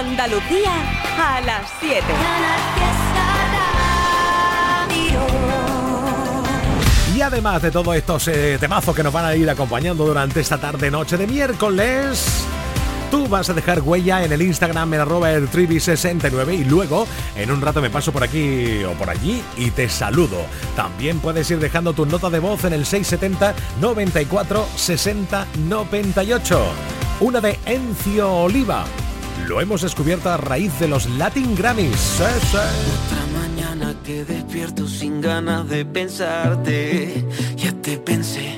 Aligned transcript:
Andalucía 0.00 0.72
a 1.18 1.42
las 1.42 1.70
7. 1.78 2.02
Y 7.14 7.20
además 7.20 7.60
de 7.60 7.70
todos 7.70 7.94
estos 7.94 8.28
eh, 8.28 8.56
temazos 8.58 8.96
que 8.96 9.02
nos 9.02 9.12
van 9.12 9.26
a 9.26 9.36
ir 9.36 9.50
acompañando 9.50 10.06
durante 10.06 10.40
esta 10.40 10.56
tarde 10.56 10.90
noche 10.90 11.18
de 11.18 11.26
miércoles, 11.26 12.46
tú 13.10 13.28
vas 13.28 13.50
a 13.50 13.52
dejar 13.52 13.82
huella 13.82 14.24
en 14.24 14.32
el 14.32 14.40
Instagram 14.40 14.94
en 14.94 15.00
arroba 15.00 15.28
69 15.32 16.54
y 16.54 16.64
luego 16.64 17.06
en 17.36 17.50
un 17.50 17.60
rato 17.60 17.82
me 17.82 17.90
paso 17.90 18.10
por 18.10 18.24
aquí 18.24 18.82
o 18.84 18.92
por 18.92 19.10
allí 19.10 19.42
y 19.58 19.70
te 19.70 19.90
saludo. 19.90 20.46
También 20.76 21.18
puedes 21.18 21.50
ir 21.50 21.58
dejando 21.58 21.92
tu 21.92 22.06
nota 22.06 22.30
de 22.30 22.38
voz 22.38 22.64
en 22.64 22.72
el 22.72 22.86
670 22.86 23.54
94 23.82 24.66
60 24.76 25.46
98. 25.68 26.64
Una 27.20 27.42
de 27.42 27.58
Encio 27.66 28.32
Oliva. 28.34 28.86
Lo 29.46 29.60
hemos 29.60 29.82
descubierto 29.82 30.30
a 30.30 30.36
raíz 30.36 30.78
de 30.78 30.88
los 30.88 31.08
Latin 31.10 31.54
Grammys. 31.54 32.20
Otra 32.20 33.26
mañana 33.40 33.94
que 34.04 34.24
despierto 34.24 34.86
sin 34.86 35.20
ganas 35.20 35.68
de 35.68 35.84
pensarte. 35.84 37.24
Ya 37.56 37.72
te 37.72 37.98
pensé. 37.98 38.56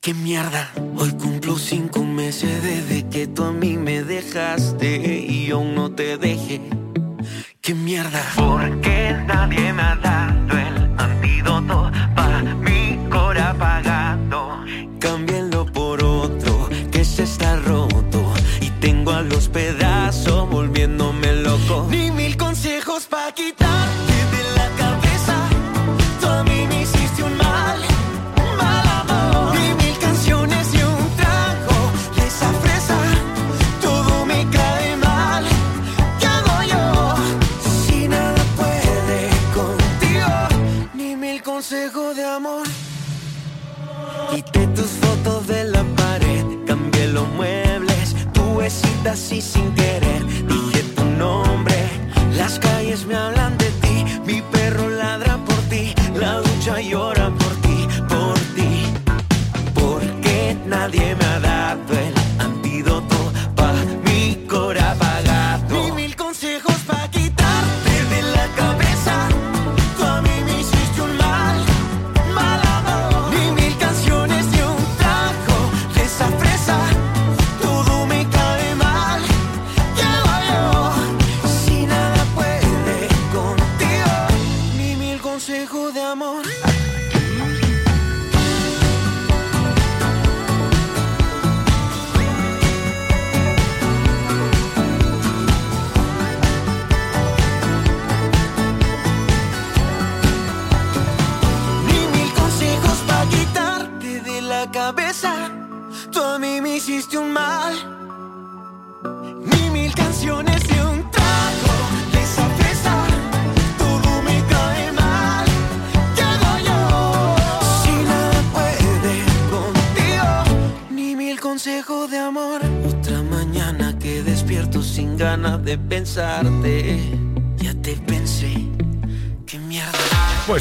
¡Qué 0.00 0.14
mierda! 0.14 0.72
Hoy 0.96 1.12
cumplo 1.12 1.56
cinco 1.56 2.02
meses 2.02 2.62
desde 2.62 3.08
que 3.08 3.28
tú 3.28 3.44
a 3.44 3.52
mí 3.52 3.76
me 3.76 4.02
dejaste 4.02 5.20
y 5.20 5.50
aún 5.52 5.76
no 5.76 5.92
te 5.92 6.16
dejé. 6.16 6.60
¡Qué 7.60 7.72
mierda! 7.74 8.20
Porque 8.34 9.16
nadie 9.24 9.72
me 9.72 9.82
ha 9.82 9.94
dado 9.94 10.58
el 10.58 10.90
antídoto 10.98 11.92
para 12.16 12.42
mi 12.56 12.81
los 19.24 19.48
pedazos 19.48 19.91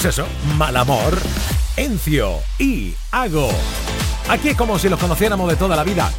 Pues 0.01 0.17
eso, 0.17 0.25
mal 0.57 0.75
amor. 0.77 1.15
Encio 1.77 2.39
y 2.57 2.95
Hago. 3.11 3.51
Aquí 4.29 4.49
es 4.49 4.57
como 4.57 4.79
si 4.79 4.89
los 4.89 4.99
conociéramos 4.99 5.47
de 5.47 5.55
toda 5.55 5.75
la 5.75 5.83
vida. 5.83 6.11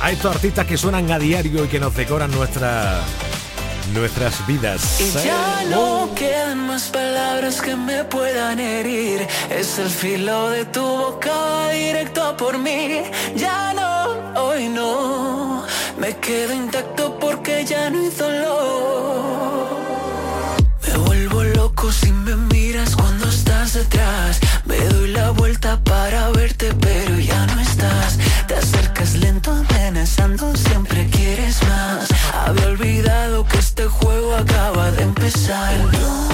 A 0.00 0.12
estos 0.12 0.36
artistas 0.36 0.64
que 0.66 0.76
suenan 0.76 1.10
a 1.10 1.18
diario 1.18 1.64
y 1.64 1.66
que 1.66 1.80
nos 1.80 1.96
decoran 1.96 2.30
nuestra, 2.30 3.00
nuestras 3.92 4.46
vidas. 4.46 5.00
Y 5.00 5.10
ya 5.26 5.64
no 5.68 6.10
quedan 6.14 6.68
más 6.68 6.84
palabras 6.90 7.60
que 7.60 7.74
me 7.74 8.04
puedan 8.04 8.60
herir. 8.60 9.26
Es 9.50 9.80
el 9.80 9.90
filo 9.90 10.50
de 10.50 10.66
tu 10.66 10.82
boca 10.82 11.70
directo 11.70 12.36
por 12.36 12.56
mí. 12.56 13.02
Ya 13.34 13.74
no, 13.74 14.42
hoy 14.44 14.68
no. 14.68 15.64
Me 15.98 16.16
quedo 16.18 16.54
intacto 16.54 17.18
porque 17.18 17.64
ya 17.64 17.90
no 17.90 17.98
hay 17.98 18.10
dolor. 18.10 19.63
Me 24.64 24.78
doy 24.78 25.08
la 25.12 25.30
vuelta 25.30 25.78
para 25.84 26.30
verte, 26.30 26.72
pero 26.80 27.18
ya 27.18 27.46
no 27.46 27.60
estás. 27.60 28.18
Te 28.46 28.54
acercas 28.54 29.14
lento, 29.14 29.52
amenazando, 29.52 30.56
siempre 30.56 31.06
quieres 31.10 31.62
más. 31.64 32.08
Había 32.46 32.66
olvidado 32.66 33.44
que 33.44 33.58
este 33.58 33.84
juego 33.84 34.34
acaba 34.36 34.90
de 34.92 35.02
empezar. 35.02 36.33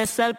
empezar 0.00 0.38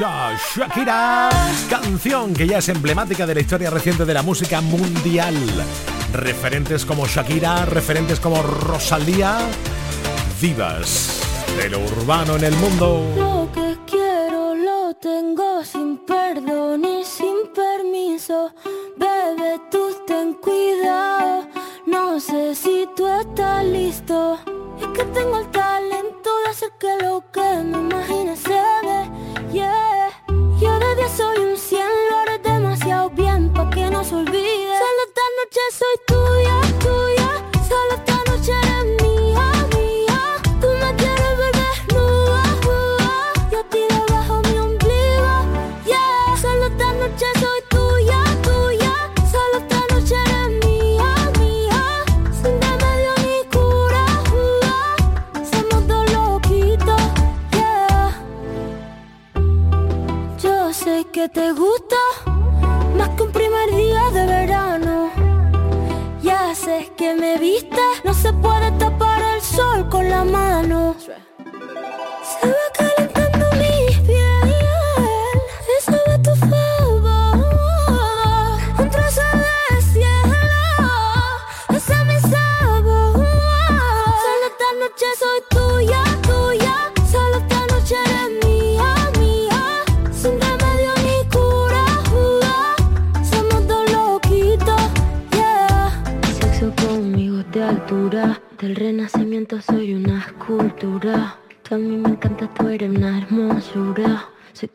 Shakira, 0.00 1.28
canción 1.68 2.32
que 2.32 2.46
ya 2.46 2.56
es 2.56 2.70
emblemática 2.70 3.26
de 3.26 3.34
la 3.34 3.40
historia 3.42 3.68
reciente 3.68 4.06
de 4.06 4.14
la 4.14 4.22
música 4.22 4.62
mundial. 4.62 5.36
Referentes 6.14 6.86
como 6.86 7.06
Shakira, 7.06 7.66
referentes 7.66 8.18
como 8.18 8.42
Rosalía, 8.42 9.40
divas 10.40 11.20
de 11.54 11.68
lo 11.68 11.80
urbano 11.80 12.36
en 12.36 12.44
el 12.44 12.56
mundo. 12.56 13.04
Lo 13.14 13.52
que 13.52 13.76
quiero 13.86 14.54
lo 14.54 14.94
tengo 14.94 15.62
sin 15.66 15.98
perdón 15.98 16.82
y 16.82 17.04
sin 17.04 17.52
permiso. 17.54 18.54
Bebe, 18.96 19.60
tú 19.70 19.94
ten 20.06 20.32
cuidado. 20.32 21.46
No 21.84 22.18
sé 22.18 22.54
si 22.54 22.88
tú 22.96 23.06
estás 23.06 23.62
listo. 23.66 24.38
Es 24.80 24.86
que 24.96 25.04
tengo 25.12 25.40
el 25.40 25.50
talento 25.50 26.30
de 26.42 26.50
hacer 26.50 26.70
que 26.78 27.04
lo 27.04 27.22
que 27.30 27.64
me 27.64 27.76
imagine 27.76 28.34
se 28.34 28.48
ve. 28.48 29.29
Yeah. 29.52 30.10
Yo 30.60 30.78
de 30.78 30.94
día 30.94 31.08
soy 31.08 31.38
un 31.38 31.56
cien, 31.56 31.88
lo 32.08 32.18
haré 32.18 32.38
demasiado 32.38 33.10
bien 33.10 33.52
pa' 33.52 33.68
que 33.70 33.90
no 33.90 34.04
se 34.04 34.14
olvide. 34.14 34.78
Solo 34.78 35.00
esta 35.08 35.22
noche 35.38 35.60
soy 35.72 35.96
tuya, 36.06 36.60
tuya. 36.78 37.30
Solo 37.68 38.09
te 61.32 61.52
gusta 61.52 61.96
más 62.96 63.08
que 63.10 63.22
un 63.22 63.32
primer 63.32 63.70
día 63.74 64.10
de 64.12 64.26
verano. 64.26 65.10
Ya 66.22 66.54
sé 66.54 66.90
que 66.96 67.14
me 67.14 67.38
viste, 67.38 67.80
no 68.04 68.14
se 68.14 68.32
puede 68.32 68.69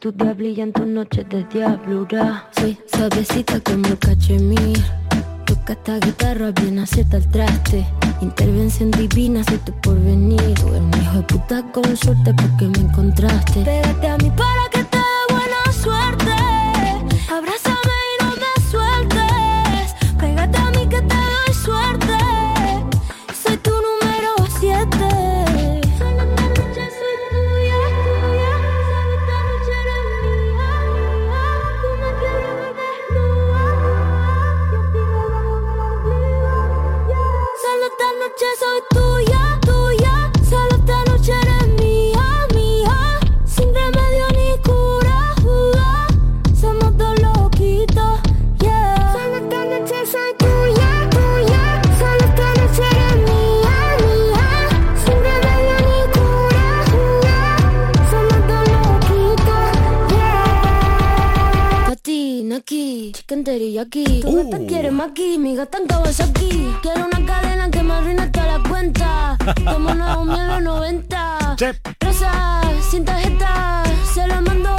tu 0.05 0.11
diablilla 0.11 0.61
en 0.61 0.71
tus 0.71 0.85
noches 0.85 1.27
de 1.29 1.43
diablura. 1.45 2.47
Soy 2.55 2.77
suavecita 2.93 3.59
como 3.61 3.87
el 3.87 3.97
cachemir. 3.97 4.77
Toca 5.47 5.73
esta 5.73 5.97
guitarra, 5.97 6.51
bien 6.51 6.77
acierta 6.77 7.17
el 7.17 7.27
traste. 7.31 7.87
Intervención 8.21 8.91
divina, 8.91 9.43
soy 9.43 9.57
tu 9.65 9.71
porvenir. 9.81 10.53
Tú 10.61 10.67
eres 10.67 10.81
un 10.81 11.01
hijo 11.01 11.17
de 11.17 11.23
puta 11.23 11.71
con 11.71 11.97
suerte 11.97 12.35
porque 12.35 12.67
me 12.67 12.87
encontraste. 12.87 13.61
Pégate 13.61 14.07
a 14.07 14.17
mí 14.17 14.31
para 14.37 14.64
chicken 63.75 64.05
teriyaki. 64.05 64.21
Tu 64.21 64.31
gata 64.31 64.65
quiere 64.67 64.91
maki, 64.91 65.37
mi 65.37 65.55
gata 65.55 65.77
en 65.77 65.87
Kawasaki. 65.87 66.75
Quiero 66.81 67.05
una 67.05 67.25
cadena 67.25 67.69
que 67.69 67.83
me 67.83 67.93
arruine 67.93 68.27
toda 68.29 68.57
la 68.57 68.69
cuenta. 68.69 69.37
Como 69.65 69.93
nuevo 69.93 70.25
miel 70.25 70.47
los 70.47 70.61
90. 70.63 71.55
Sí. 71.57 71.65
Rosa, 71.99 72.61
sin 72.89 73.05
tarjeta, 73.05 73.83
se 74.13 74.27
la 74.27 74.41
mando 74.41 74.69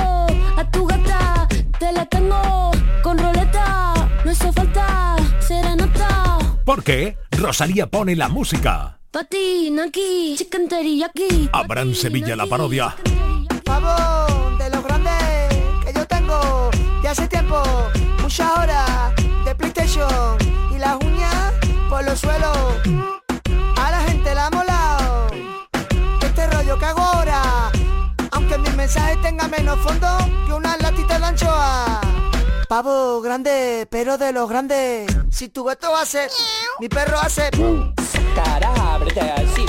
a 0.56 0.70
tu 0.70 0.86
gata. 0.86 1.48
Te 1.78 1.92
la 1.92 2.06
tengo 2.06 2.70
con 3.02 3.18
roleta, 3.18 3.94
no 4.24 4.32
hizo 4.32 4.52
falta 4.52 5.16
serenata. 5.40 6.38
Porque 6.64 7.16
Rosalía 7.32 7.86
pone 7.86 8.16
la 8.16 8.28
música. 8.28 8.98
Patina 9.10 9.84
aquí, 9.84 10.34
chicken 10.36 10.68
teriyaki. 10.68 11.50
Abraham 11.52 11.94
Sevilla 11.94 12.34
la 12.34 12.46
parodia. 12.46 12.96
Pavo 13.64 14.56
de 14.58 14.70
los 14.70 14.82
grandes 14.82 15.12
que 15.84 15.92
yo 15.94 16.06
tengo 16.06 16.70
de 17.02 17.08
hace 17.08 17.28
tiempo, 17.28 17.62
muchas 18.26 18.58
horas 18.58 19.14
de 19.44 19.54
PlayStation 19.54 20.36
y 20.74 20.78
las 20.80 20.96
uñas 20.96 21.52
por 21.88 22.02
los 22.02 22.18
suelos. 22.18 22.58
A 23.76 23.90
la 23.92 24.00
gente 24.00 24.34
la 24.34 24.46
ha 24.46 24.50
molado. 24.50 25.28
Este 26.20 26.44
rollo 26.48 26.76
que 26.76 26.86
hago 26.86 27.02
ahora, 27.02 27.70
aunque 28.32 28.58
mis 28.58 28.74
mensajes 28.74 29.22
tengan 29.22 29.48
menos 29.48 29.78
fondo 29.78 30.08
que 30.44 30.52
unas 30.52 30.76
latitas 30.82 31.20
de 31.20 31.24
anchoa. 31.24 32.00
Pavo 32.68 33.20
grande, 33.20 33.86
pero 33.92 34.18
de 34.18 34.32
los 34.32 34.48
grandes. 34.48 35.06
Si 35.30 35.48
tu 35.48 35.62
gato 35.62 35.94
hace, 35.94 36.26
mi 36.80 36.88
perro 36.88 37.20
hace. 37.20 37.46
Así. 39.36 39.66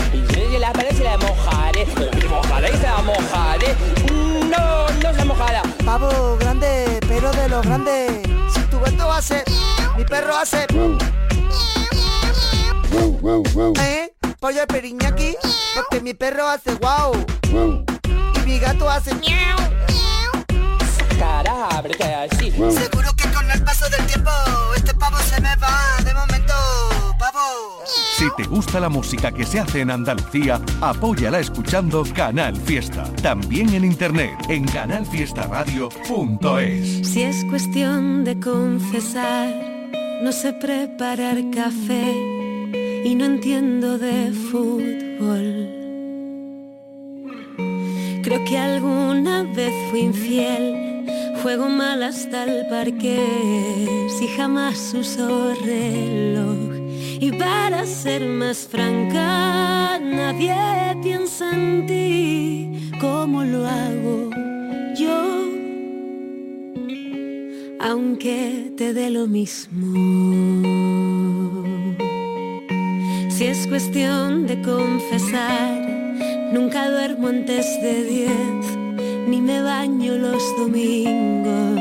Y 0.51 0.57
la 0.57 0.73
pared 0.73 0.97
se 0.97 1.03
la 1.03 1.15
mojaré. 1.17 1.85
¿Se 1.85 2.27
mojaré 2.27 2.69
y 2.69 2.77
se 2.77 2.83
la 2.87 3.01
mojaré? 3.03 3.75
No, 4.49 4.89
no 5.03 5.13
se 5.13 5.25
mojará. 5.25 5.61
Pavo 5.85 6.37
grande, 6.39 6.99
pero 7.07 7.31
de 7.33 7.49
los 7.49 7.63
grandes. 7.63 8.36
Tu 8.77 8.83
gato 8.83 9.11
hace, 9.11 9.43
mi 9.97 10.05
perro 10.05 10.37
hace. 10.37 10.67
¿Eh? 13.81 14.13
Pollo 14.39 14.59
de 14.59 14.67
periñaki, 14.67 15.35
porque 15.73 15.99
mi 15.99 16.13
perro 16.13 16.47
hace 16.47 16.75
guau. 16.75 17.11
Y 18.35 18.39
mi 18.45 18.59
gato 18.59 18.87
hace 18.87 19.15
miau. 19.15 19.57
Cara, 21.17 21.69
ábrete 21.69 22.13
así. 22.13 22.51
Seguro 22.51 23.11
que 23.15 23.31
con 23.31 23.49
el 23.49 23.63
paso 23.63 23.89
del 23.89 24.05
tiempo 24.05 24.29
este 24.75 24.93
pavo 24.93 25.17
se 25.27 25.41
me 25.41 25.55
va 25.55 25.97
de 26.03 26.13
momento, 26.13 26.36
Si 28.17 28.25
te 28.35 28.43
gusta 28.43 28.79
la 28.79 28.89
música 28.89 29.31
que 29.31 29.45
se 29.45 29.59
hace 29.59 29.81
en 29.81 29.91
Andalucía, 29.91 30.59
apóyala 30.81 31.39
escuchando 31.39 32.03
Canal 32.15 32.55
Fiesta. 32.55 33.03
También 33.21 33.71
en 33.75 33.85
internet 33.85 34.33
en 34.49 34.65
canalfiestaradio.es. 34.65 37.07
Si 37.07 37.21
es 37.21 37.45
cuestión 37.45 38.23
de 38.23 38.39
confesar, 38.39 39.53
no 40.23 40.31
sé 40.31 40.53
preparar 40.53 41.37
café 41.51 42.11
y 43.05 43.13
no 43.13 43.25
entiendo 43.25 43.99
de 43.99 44.31
fútbol. 44.51 45.69
Creo 48.23 48.43
que 48.45 48.57
alguna 48.57 49.43
vez 49.43 49.71
fui 49.91 49.99
infiel, 49.99 51.05
juego 51.43 51.69
mal 51.69 52.01
hasta 52.01 52.45
el 52.45 52.67
parque, 52.67 54.07
si 54.17 54.27
jamás 54.27 54.91
uso 54.95 55.53
reloj. 55.63 56.76
Y 57.19 57.31
para 57.31 57.85
ser 57.85 58.25
más 58.25 58.67
franca, 58.67 59.99
nadie 59.99 60.55
piensa 61.01 61.51
en 61.51 61.85
ti 61.85 62.91
como 62.99 63.43
lo 63.43 63.65
hago 63.65 64.29
yo 64.95 65.47
aunque 67.79 68.71
te 68.75 68.93
dé 68.93 69.09
lo 69.09 69.27
mismo. 69.27 69.93
Si 73.29 73.45
es 73.45 73.67
cuestión 73.67 74.47
de 74.47 74.61
confesar, 74.61 75.87
nunca 76.51 76.89
duermo 76.89 77.27
antes 77.27 77.65
de 77.81 78.03
diez, 78.03 78.65
ni 79.27 79.41
me 79.41 79.61
baño 79.61 80.15
los 80.15 80.43
domingos. 80.57 81.79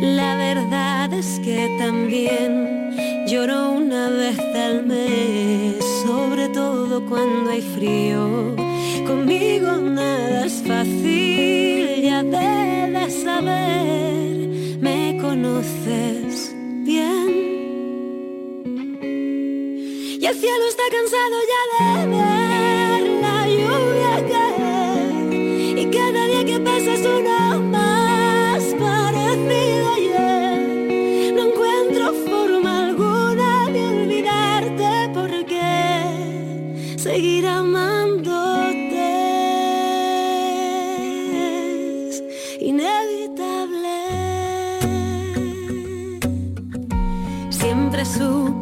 La 0.00 0.36
verdad 0.36 0.91
es 1.12 1.38
que 1.44 1.74
también 1.78 3.26
lloro 3.26 3.72
una 3.72 4.08
vez 4.10 4.38
al 4.38 4.86
mes, 4.86 5.76
sobre 6.04 6.48
todo 6.48 7.04
cuando 7.08 7.50
hay 7.50 7.62
frío. 7.62 8.54
Conmigo 9.06 9.76
nada 9.76 10.46
es 10.46 10.62
fácil, 10.66 12.02
ya 12.02 12.22
debes 12.22 13.22
saber, 13.22 14.48
me 14.80 15.18
conoces 15.20 16.54
bien. 16.84 17.28
Y 20.20 20.26
el 20.26 20.34
cielo 20.34 20.64
está 20.68 20.84
cansado 20.90 21.36
ya 21.52 21.62
de 22.00 22.06
ver 22.06 22.31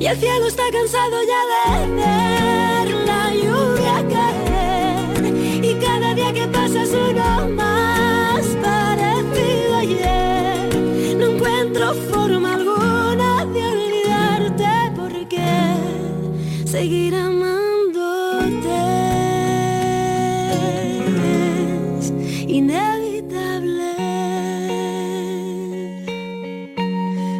Y 0.00 0.06
el 0.06 0.16
cielo 0.16 0.46
está 0.46 0.62
cansado 0.72 1.16
ya 1.30 1.40
de 1.52 1.92
ver 1.94 2.88
la 3.04 3.34
lluvia 3.34 4.08
caer, 4.08 5.62
y 5.62 5.74
cada 5.74 6.14
día 6.14 6.32
que 6.32 6.48
pasa 6.48 6.84
es 6.84 6.90
uno 6.94 7.48
más 7.50 8.46
parecido 8.62 9.76
ayer. 9.76 10.74
No 11.18 11.26
encuentro 11.26 11.92
forma 12.10 12.54
alguna 12.54 13.44
de 13.44 13.62
olvidarte 13.62 14.70
porque 14.96 15.46
seguir 16.64 17.14
amándote 17.14 18.70
es 21.98 22.10
inevitable. 22.48 23.92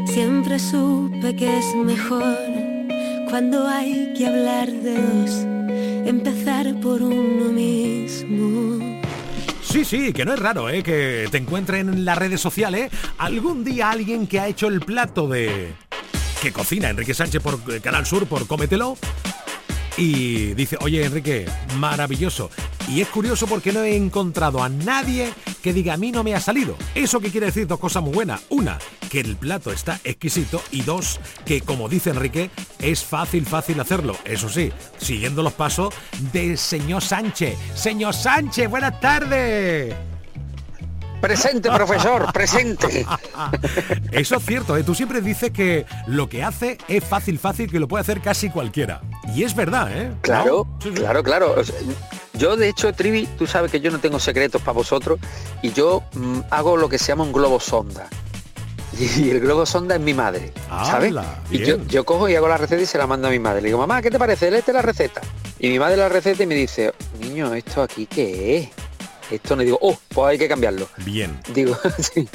Siempre 0.05 0.59
supe 0.59 1.35
que 1.37 1.59
es 1.59 1.75
mejor 1.75 2.50
cuando 3.31 3.67
hay 3.69 4.13
que 4.15 4.27
hablar 4.27 4.71
de 4.71 4.95
dos, 4.95 5.31
empezar 6.07 6.75
por 6.81 7.01
uno 7.01 7.53
mismo. 7.53 9.01
Sí, 9.63 9.85
sí, 9.85 10.13
que 10.13 10.25
no 10.25 10.35
es 10.35 10.41
raro, 10.41 10.69
¿eh? 10.69 10.83
Que 10.83 11.29
te 11.31 11.39
encuentren 11.39 11.89
en 11.89 12.05
las 12.05 12.19
redes 12.19 12.41
sociales 12.41 12.91
algún 13.19 13.63
día 13.63 13.91
alguien 13.91 14.27
que 14.27 14.41
ha 14.41 14.49
hecho 14.49 14.67
el 14.67 14.81
plato 14.81 15.29
de... 15.29 15.73
que 16.43 16.53
cocina 16.53 16.91
Enrique 16.91 17.15
Sánchez 17.15 17.41
por 17.41 17.81
Canal 17.81 18.05
Sur, 18.05 18.27
por 18.27 18.49
Cómetelo. 18.49 18.99
Y 19.97 20.55
dice, 20.55 20.77
oye 20.81 21.05
Enrique, 21.05 21.47
maravilloso. 21.77 22.51
Y 22.91 23.01
es 23.01 23.09
curioso 23.09 23.47
porque 23.47 23.73
no 23.73 23.85
he 23.85 23.95
encontrado 23.95 24.65
a 24.65 24.69
nadie 24.69 25.33
que 25.63 25.73
diga 25.73 25.95
a 25.95 25.97
mí 25.97 26.11
no 26.11 26.25
me 26.25 26.35
ha 26.35 26.41
salido. 26.41 26.77
Eso 26.97 27.21
que 27.21 27.31
quiere 27.31 27.47
decir 27.47 27.69
dos 27.69 27.79
cosas 27.79 28.03
muy 28.03 28.13
buenas. 28.13 28.43
Una, 28.49 28.79
que 29.09 29.21
el 29.21 29.37
plato 29.37 29.71
está 29.71 30.01
exquisito. 30.03 30.61
Y 30.73 30.83
dos, 30.83 31.21
que 31.45 31.61
como 31.61 31.89
dice 31.89 32.11
Enrique, 32.11 32.51
es 32.81 33.05
fácil, 33.05 33.47
fácil 33.47 33.79
hacerlo. 33.79 34.17
Eso 34.25 34.49
sí, 34.49 34.73
siguiendo 34.99 35.45
los 35.45 35.53
pasos 35.53 35.95
de 36.33 36.57
señor 36.57 37.03
Sánchez. 37.03 37.57
Señor 37.77 38.13
Sánchez, 38.13 38.69
buenas 38.69 38.99
tardes. 38.99 39.95
Presente, 41.21 41.71
profesor, 41.71 42.33
presente. 42.33 43.07
Eso 44.11 44.37
es 44.37 44.45
cierto, 44.45 44.77
¿eh? 44.77 44.83
tú 44.83 44.97
siempre 44.97 45.21
dices 45.21 45.53
que 45.53 45.87
lo 46.09 46.29
que 46.29 46.43
hace 46.43 46.79
es 46.89 47.05
fácil, 47.05 47.39
fácil, 47.39 47.71
que 47.71 47.79
lo 47.79 47.87
puede 47.87 48.01
hacer 48.01 48.21
casi 48.21 48.51
cualquiera. 48.51 49.01
Y 49.33 49.45
es 49.45 49.55
verdad, 49.55 49.93
¿eh? 49.97 50.13
Claro, 50.23 50.67
claro, 50.95 51.23
claro. 51.23 51.55
O 51.57 51.63
sea, 51.63 51.77
yo, 52.41 52.57
de 52.57 52.71
hecho, 52.71 52.91
Trivi, 52.95 53.27
tú 53.39 53.47
sabes 53.47 53.71
que 53.71 53.81
yo 53.81 53.91
no 53.91 53.99
tengo 53.99 54.19
secretos 54.19 54.63
para 54.63 54.73
vosotros 54.73 55.21
y 55.61 55.73
yo 55.75 56.03
mm, 56.15 56.41
hago 56.49 56.79
lo 56.79 56.89
que 56.89 56.97
se 56.97 57.09
llama 57.09 57.25
un 57.25 57.33
globo 57.33 57.61
sonda. 57.61 58.09
Y 58.99 59.31
el 59.31 59.41
globo 59.41 59.67
sonda 59.67 59.97
es 59.97 60.01
mi 60.01 60.15
madre, 60.15 60.53
¿sabes? 60.69 61.15
Y 61.51 61.59
yo, 61.59 61.77
yo 61.87 62.05
cojo 62.05 62.29
y 62.29 62.35
hago 62.35 62.49
la 62.49 62.57
receta 62.57 62.83
y 62.83 62.87
se 62.87 62.99
la 62.99 63.07
mando 63.07 63.29
a 63.29 63.31
mi 63.31 63.39
madre. 63.39 63.61
Le 63.61 63.69
digo, 63.69 63.79
mamá, 63.79 64.03
¿qué 64.03 64.11
te 64.11 64.19
parece? 64.19 64.51
Léete 64.51 64.73
la 64.73 64.83
receta. 64.83 65.21
Y 65.59 65.69
mi 65.69 65.79
madre 65.79 65.99
la 65.99 66.09
receta 66.09 66.43
y 66.43 66.47
me 66.47 66.55
dice, 66.55 66.93
niño, 67.21 67.55
¿esto 67.55 67.83
aquí 67.83 68.07
qué 68.07 68.59
es? 68.59 68.69
Esto 69.31 69.55
no 69.55 69.63
digo, 69.63 69.79
oh, 69.81 69.97
pues 70.09 70.29
hay 70.29 70.39
que 70.39 70.49
cambiarlo. 70.49 70.89
Bien. 70.99 71.39
Digo, 71.55 71.77
sí, 71.99 72.27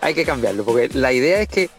hay 0.00 0.14
que 0.14 0.24
cambiarlo, 0.24 0.64
porque 0.64 0.88
la 0.92 1.12
idea 1.12 1.40
es 1.40 1.48
que 1.48 1.70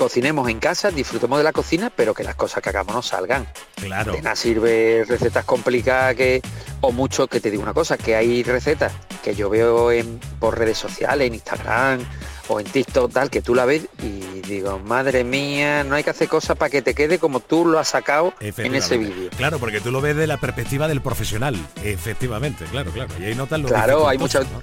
cocinemos 0.00 0.48
en 0.48 0.60
casa, 0.60 0.90
disfrutemos 0.90 1.36
de 1.36 1.44
la 1.44 1.52
cocina, 1.52 1.92
pero 1.94 2.14
que 2.14 2.24
las 2.24 2.34
cosas 2.34 2.62
que 2.62 2.70
hagamos 2.70 2.94
no 2.94 3.02
salgan. 3.02 3.46
Claro. 3.74 4.14
De 4.14 4.22
nada 4.22 4.34
sirve 4.34 5.04
recetas 5.06 5.44
complicadas 5.44 6.16
que, 6.16 6.40
o 6.80 6.90
mucho, 6.90 7.26
que 7.26 7.38
te 7.38 7.50
digo 7.50 7.62
una 7.62 7.74
cosa, 7.74 7.98
que 7.98 8.16
hay 8.16 8.42
recetas 8.42 8.94
que 9.22 9.34
yo 9.34 9.50
veo 9.50 9.92
en, 9.92 10.18
por 10.38 10.58
redes 10.58 10.78
sociales, 10.78 11.26
en 11.26 11.34
Instagram 11.34 12.00
o 12.48 12.60
en 12.60 12.66
TikTok, 12.66 13.12
tal, 13.12 13.28
que 13.28 13.42
tú 13.42 13.54
la 13.54 13.66
ves 13.66 13.88
y 14.02 14.40
digo, 14.40 14.78
madre 14.78 15.22
mía, 15.22 15.84
no 15.84 15.96
hay 15.96 16.02
que 16.02 16.10
hacer 16.10 16.28
cosas 16.28 16.56
para 16.56 16.70
que 16.70 16.80
te 16.80 16.94
quede 16.94 17.18
como 17.18 17.40
tú 17.40 17.66
lo 17.66 17.78
has 17.78 17.88
sacado 17.88 18.32
en 18.40 18.74
ese 18.74 18.96
vídeo. 18.96 19.28
Claro, 19.36 19.58
porque 19.58 19.82
tú 19.82 19.90
lo 19.90 20.00
ves 20.00 20.16
de 20.16 20.26
la 20.26 20.38
perspectiva 20.38 20.88
del 20.88 21.02
profesional. 21.02 21.56
Efectivamente, 21.84 22.64
claro, 22.70 22.90
claro. 22.90 23.12
Y 23.20 23.24
ahí 23.24 23.34
notas 23.34 23.60
lo 23.60 23.68
Claro, 23.68 24.08
hay 24.08 24.16
muchas... 24.16 24.46
¿no? 24.50 24.62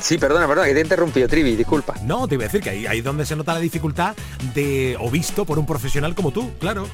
Sí, 0.00 0.18
perdona, 0.18 0.46
perdona, 0.46 0.68
que 0.68 0.74
te 0.74 0.80
he 0.80 0.82
interrumpido, 0.82 1.28
Trivi, 1.28 1.56
disculpa. 1.56 1.94
No, 2.02 2.28
te 2.28 2.34
iba 2.34 2.44
a 2.44 2.46
decir 2.46 2.60
que 2.60 2.70
ahí, 2.70 2.86
ahí 2.86 2.98
es 2.98 3.04
donde 3.04 3.26
se 3.26 3.34
nota 3.34 3.54
la 3.54 3.60
dificultad 3.60 4.14
de 4.54 4.96
o 5.00 5.10
visto 5.10 5.44
por 5.44 5.58
un 5.58 5.66
profesional 5.66 6.14
como 6.14 6.30
tú, 6.30 6.52
claro. 6.58 6.86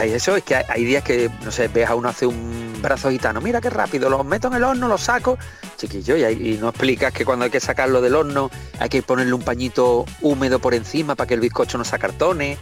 Eso 0.00 0.36
es 0.36 0.42
que 0.42 0.56
hay, 0.56 0.84
días 0.84 1.04
que, 1.04 1.30
no 1.44 1.50
sé, 1.52 1.68
ves 1.68 1.88
a 1.88 1.94
uno 1.94 2.08
hacer 2.08 2.28
un 2.28 2.72
brazo 2.80 3.10
gitano, 3.10 3.40
mira 3.40 3.60
qué 3.60 3.70
rápido, 3.70 4.08
los 4.10 4.24
meto 4.24 4.48
en 4.48 4.54
el 4.54 4.64
horno, 4.64 4.88
los 4.88 5.02
saco, 5.02 5.38
chiquillo, 5.76 6.16
y, 6.16 6.22
y 6.54 6.58
no 6.58 6.70
explicas 6.70 7.12
que 7.12 7.24
cuando 7.24 7.44
hay 7.44 7.50
que 7.50 7.60
sacarlo 7.60 8.00
del 8.00 8.14
horno 8.16 8.50
hay 8.80 8.88
que 8.88 9.02
ponerle 9.02 9.34
un 9.34 9.42
pañito 9.42 10.04
húmedo 10.20 10.58
por 10.58 10.74
encima 10.74 11.14
para 11.14 11.28
que 11.28 11.34
el 11.34 11.40
bizcocho 11.40 11.78
no 11.78 11.84
se 11.84 11.94
acartone. 11.94 12.58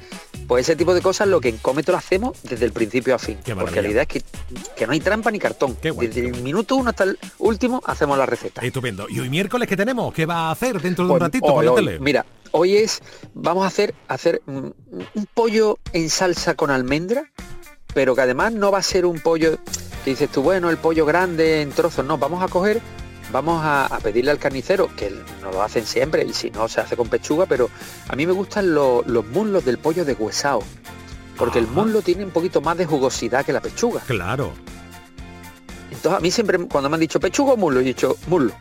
Pues 0.46 0.66
ese 0.66 0.74
tipo 0.76 0.92
de 0.94 1.00
cosas 1.00 1.28
lo 1.28 1.40
que 1.40 1.48
en 1.48 1.58
Cometo 1.58 1.92
lo 1.92 1.98
hacemos 1.98 2.36
desde 2.42 2.64
el 2.66 2.72
principio 2.72 3.14
a 3.14 3.18
fin. 3.18 3.38
porque 3.58 3.80
la 3.80 3.88
idea 3.88 4.02
es 4.02 4.08
que, 4.08 4.22
que 4.76 4.86
no 4.86 4.92
hay 4.92 5.00
trampa 5.00 5.30
ni 5.30 5.38
cartón. 5.38 5.76
desde 5.80 6.26
el 6.28 6.42
minuto 6.42 6.74
uno 6.74 6.90
hasta 6.90 7.04
el 7.04 7.18
último 7.38 7.80
hacemos 7.86 8.18
la 8.18 8.26
receta. 8.26 8.60
Estupendo. 8.60 9.06
¿Y 9.08 9.20
hoy 9.20 9.30
miércoles 9.30 9.68
qué 9.68 9.76
tenemos? 9.76 10.12
¿Qué 10.12 10.26
va 10.26 10.48
a 10.48 10.50
hacer 10.50 10.80
dentro 10.80 11.06
de 11.06 11.12
un 11.12 11.18
Pues, 11.18 11.28
ratito 11.28 11.54
hoy, 11.54 11.66
hoy? 11.68 11.98
Mira, 12.00 12.26
hoy 12.52 12.76
es, 12.76 13.00
vamos 13.34 13.64
a 13.64 13.68
hacer, 13.68 13.94
hacer 14.08 14.42
un 14.46 14.74
pollo 15.34 15.78
en 15.92 16.10
salsa 16.10 16.54
con 16.54 16.70
almendra, 16.70 17.30
pero 17.94 18.14
que 18.14 18.20
además 18.22 18.52
no 18.52 18.70
va 18.70 18.78
a 18.78 18.82
ser 18.82 19.06
un 19.06 19.18
pollo 19.20 19.58
que 20.04 20.10
dices 20.10 20.30
tú, 20.30 20.42
bueno, 20.42 20.70
el 20.70 20.76
pollo 20.78 21.04
grande 21.06 21.62
en 21.62 21.70
trozos, 21.70 22.04
no, 22.04 22.16
vamos 22.18 22.42
a 22.42 22.48
coger, 22.48 22.80
vamos 23.32 23.62
a, 23.64 23.86
a 23.86 23.98
pedirle 24.00 24.30
al 24.30 24.38
carnicero, 24.38 24.88
que 24.96 25.10
no 25.42 25.50
lo 25.52 25.62
hacen 25.62 25.84
siempre, 25.86 26.24
y 26.24 26.32
si 26.32 26.50
no 26.50 26.68
se 26.68 26.80
hace 26.80 26.96
con 26.96 27.08
pechuga, 27.08 27.46
pero 27.46 27.68
a 28.08 28.16
mí 28.16 28.26
me 28.26 28.32
gustan 28.32 28.74
lo- 28.74 29.02
los 29.06 29.26
muslos 29.26 29.64
del 29.64 29.78
pollo 29.78 30.04
deshuesado, 30.04 30.62
porque 31.36 31.58
el 31.58 31.66
muslo 31.66 32.00
tiene 32.02 32.24
un 32.24 32.30
poquito 32.30 32.60
más 32.60 32.76
de 32.78 32.86
jugosidad 32.86 33.44
que 33.44 33.52
la 33.52 33.60
pechuga. 33.60 34.00
Claro. 34.06 34.52
Entonces 35.90 36.12
a 36.18 36.20
mí 36.20 36.30
siempre 36.30 36.58
cuando 36.66 36.88
me 36.88 36.94
han 36.94 37.00
dicho 37.00 37.20
pechuga 37.20 37.52
o 37.52 37.56
muslo, 37.56 37.80
he 37.80 37.84
dicho 37.84 38.16
muslo. 38.28 38.52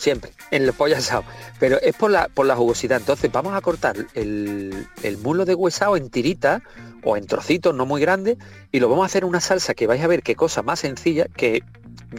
Siempre, 0.00 0.32
en 0.50 0.62
el 0.62 0.72
pollo 0.72 0.96
asado. 0.96 1.24
Pero 1.58 1.78
es 1.80 1.94
por 1.94 2.10
la, 2.10 2.28
por 2.28 2.46
la 2.46 2.56
jugosidad. 2.56 2.98
Entonces 2.98 3.30
vamos 3.30 3.52
a 3.54 3.60
cortar 3.60 3.96
el, 4.14 4.86
el 5.02 5.18
muslo 5.18 5.44
de 5.44 5.54
huesado 5.54 5.94
en 5.98 6.08
tiritas 6.08 6.62
o 7.02 7.18
en 7.18 7.26
trocitos 7.26 7.74
no 7.74 7.84
muy 7.84 8.00
grandes 8.00 8.38
y 8.72 8.80
lo 8.80 8.88
vamos 8.88 9.02
a 9.02 9.06
hacer 9.06 9.26
una 9.26 9.40
salsa 9.40 9.74
que 9.74 9.86
vais 9.86 10.02
a 10.02 10.06
ver 10.06 10.22
qué 10.22 10.34
cosa 10.36 10.62
más 10.62 10.80
sencilla 10.80 11.26
que 11.36 11.62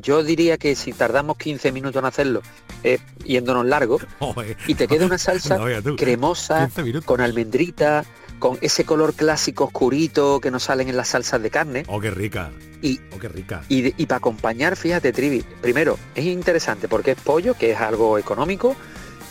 yo 0.02 0.24
diría 0.24 0.58
que 0.58 0.76
si 0.76 0.94
tardamos 0.94 1.38
15 1.38 1.72
minutos 1.72 2.00
en 2.00 2.06
hacerlo 2.06 2.42
eh, 2.84 2.98
yéndonos 3.26 3.66
largo 3.66 4.00
y 4.68 4.74
te 4.76 4.88
queda 4.88 5.06
una 5.06 5.18
salsa 5.20 5.58
No, 5.58 5.96
cremosa 5.96 6.66
15 6.66 6.84
minutos. 6.84 7.06
con 7.06 7.22
almendrita 7.22 8.06
con 8.42 8.58
ese 8.60 8.84
color 8.86 9.14
clásico 9.14 9.66
oscurito 9.66 10.42
que 10.42 10.50
nos 10.52 10.64
salen 10.64 10.90
en 10.90 10.98
las 10.98 11.10
salsas 11.10 11.42
de 11.42 11.50
carne 11.52 11.84
Oh, 11.88 12.02
qué 12.02 12.10
rica. 12.12 12.50
y 12.82 13.00
Oh, 13.16 13.20
qué 13.20 13.30
rica. 13.30 13.62
y, 13.70 13.92
para 14.08 14.18
acompañar, 14.18 14.76
fíjate, 14.76 15.14
Trivi, 15.14 15.46
primero, 15.62 15.98
es 16.16 16.26
interesante 16.26 16.88
porque 16.90 17.12
es 17.12 17.22
pollo, 17.22 17.54
que 17.54 17.72
es 17.72 17.80
algo 17.80 18.18
económico, 18.18 18.76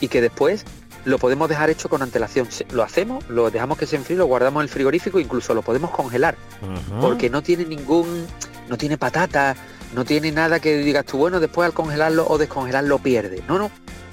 y 0.01 0.07
que 0.09 0.21
después 0.21 0.65
lo 1.05 1.19
podemos 1.19 1.49
dejar 1.49 1.71
hecho 1.71 1.89
con 1.89 2.03
antelación. 2.03 2.47
Lo 2.73 2.83
hacemos, 2.85 3.29
lo 3.29 3.51
dejamos 3.51 3.77
que 3.79 3.87
se 3.87 3.97
enfríe, 3.97 4.17
lo 4.17 4.27
guardamos 4.27 4.61
en 4.61 4.65
el 4.65 4.69
frigorífico, 4.69 5.19
incluso 5.19 5.55
lo 5.55 5.63
podemos 5.63 5.91
congelar, 5.91 6.37
Ajá. 6.63 7.01
porque 7.01 7.29
no 7.31 7.43
tiene 7.43 7.65
ningún, 7.65 8.27
no 8.69 8.79
tiene 8.79 8.97
patata, 8.97 9.57
no 9.93 10.05
tiene 10.05 10.31
nada 10.31 10.61
que 10.61 10.77
digas 10.79 11.05
tú, 11.05 11.19
bueno, 11.19 11.41
después 11.41 11.67
al 11.67 11.73
congelarlo 11.75 12.27
o 12.29 12.39
descongelarlo 12.39 12.99
pierde. 13.01 13.43
No, 13.49 13.59
no, 13.59 13.71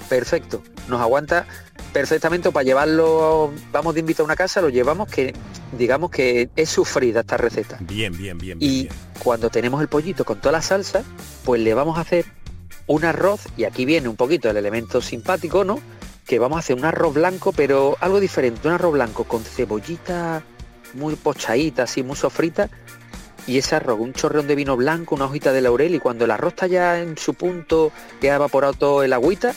perfecto, 0.08 0.62
nos 0.88 1.00
aguanta 1.00 1.46
perfectamente 1.92 2.50
para 2.50 2.64
llevarlo, 2.64 3.52
vamos 3.72 3.94
de 3.94 4.00
invito 4.00 4.22
a 4.22 4.24
una 4.24 4.36
casa, 4.36 4.60
lo 4.60 4.68
llevamos 4.68 5.08
que 5.08 5.34
digamos 5.76 6.10
que 6.10 6.50
es 6.56 6.68
sufrida 6.68 7.20
esta 7.20 7.36
receta. 7.36 7.78
Bien, 7.80 8.16
bien, 8.16 8.38
bien, 8.38 8.58
bien. 8.58 8.72
Y 8.72 8.88
cuando 9.22 9.50
tenemos 9.50 9.80
el 9.80 9.88
pollito 9.88 10.24
con 10.24 10.40
toda 10.40 10.52
la 10.52 10.62
salsa, 10.62 11.02
pues 11.44 11.60
le 11.60 11.74
vamos 11.74 11.98
a 11.98 12.02
hacer 12.02 12.24
un 12.86 13.04
arroz, 13.04 13.46
y 13.56 13.64
aquí 13.64 13.84
viene 13.84 14.08
un 14.08 14.16
poquito 14.16 14.48
el 14.48 14.56
elemento 14.56 15.00
simpático, 15.02 15.64
¿no? 15.64 15.78
Que 16.26 16.38
vamos 16.38 16.56
a 16.56 16.60
hacer 16.60 16.76
un 16.76 16.84
arroz 16.86 17.14
blanco, 17.14 17.52
pero 17.52 17.96
algo 18.00 18.18
diferente, 18.18 18.66
un 18.66 18.74
arroz 18.74 18.94
blanco 18.94 19.24
con 19.24 19.44
cebollita 19.44 20.42
muy 20.94 21.14
pochadita, 21.16 21.82
así 21.82 22.02
muy 22.02 22.16
sofrita, 22.16 22.70
y 23.46 23.58
ese 23.58 23.76
arroz, 23.76 23.98
un 24.00 24.14
chorreón 24.14 24.46
de 24.46 24.54
vino 24.54 24.76
blanco, 24.76 25.14
una 25.14 25.26
hojita 25.26 25.52
de 25.52 25.60
laurel, 25.60 25.94
y 25.94 25.98
cuando 25.98 26.24
el 26.24 26.30
arroz 26.30 26.54
está 26.54 26.66
ya 26.66 27.00
en 27.00 27.18
su 27.18 27.34
punto, 27.34 27.92
que 28.22 28.30
ha 28.30 28.36
evaporado 28.36 28.72
todo 28.72 29.02
el 29.02 29.12
agüita, 29.12 29.54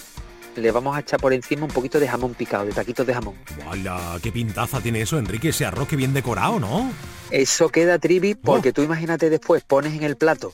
le 0.56 0.72
vamos 0.72 0.96
a 0.96 1.00
echar 1.00 1.20
por 1.20 1.34
encima 1.34 1.64
un 1.64 1.72
poquito 1.72 2.00
de 2.00 2.08
jamón 2.08 2.34
picado, 2.34 2.66
de 2.66 2.72
taquitos 2.72 3.06
de 3.06 3.14
jamón. 3.14 3.36
¡Hala! 3.70 4.18
¡Qué 4.22 4.32
pintaza 4.32 4.82
tiene 4.82 5.02
eso, 5.02 5.18
Enrique! 5.18 5.50
Ese 5.50 5.66
arroz 5.66 5.88
que 5.88 5.96
bien 5.96 6.14
decorado, 6.14 6.60
¿no? 6.60 6.92
Eso 7.30 7.70
queda 7.70 7.98
trivi 8.00 8.36
porque 8.36 8.74
tú 8.74 8.82
imagínate 8.82 9.30
después, 9.30 9.64
pones 9.64 9.94
en 9.94 10.04
el 10.04 10.18
plato 10.18 10.54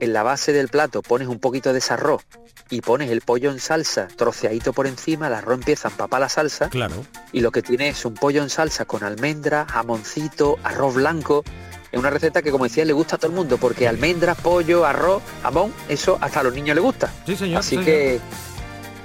en 0.00 0.12
la 0.12 0.22
base 0.22 0.52
del 0.52 0.68
plato 0.68 1.02
pones 1.02 1.28
un 1.28 1.38
poquito 1.38 1.72
de 1.72 1.78
ese 1.78 1.94
arroz 1.94 2.22
y 2.70 2.80
pones 2.80 3.10
el 3.10 3.20
pollo 3.20 3.50
en 3.50 3.60
salsa 3.60 4.08
troceadito 4.08 4.72
por 4.72 4.86
encima, 4.86 5.26
el 5.26 5.34
arroz 5.34 5.58
empieza 5.58 5.88
a 5.88 5.90
empapar 5.90 6.20
la 6.20 6.28
salsa. 6.28 6.68
Claro. 6.68 7.04
Y 7.32 7.40
lo 7.40 7.50
que 7.50 7.62
tiene 7.62 7.88
es 7.88 8.04
un 8.04 8.14
pollo 8.14 8.42
en 8.42 8.50
salsa 8.50 8.84
con 8.84 9.04
almendra, 9.04 9.66
jamoncito, 9.66 10.58
arroz 10.62 10.94
blanco. 10.94 11.44
Es 11.92 11.98
una 11.98 12.10
receta 12.10 12.42
que, 12.42 12.50
como 12.50 12.64
decía, 12.64 12.84
le 12.84 12.92
gusta 12.92 13.16
a 13.16 13.18
todo 13.18 13.30
el 13.30 13.36
mundo, 13.36 13.58
porque 13.58 13.86
almendras, 13.86 14.40
pollo, 14.40 14.84
arroz, 14.84 15.22
jamón, 15.42 15.72
eso 15.88 16.18
hasta 16.20 16.40
a 16.40 16.42
los 16.42 16.54
niños 16.54 16.74
les 16.74 16.82
gusta. 16.82 17.12
Sí, 17.26 17.36
señor. 17.36 17.60
Así 17.60 17.70
señor. 17.70 17.84
que 17.84 18.20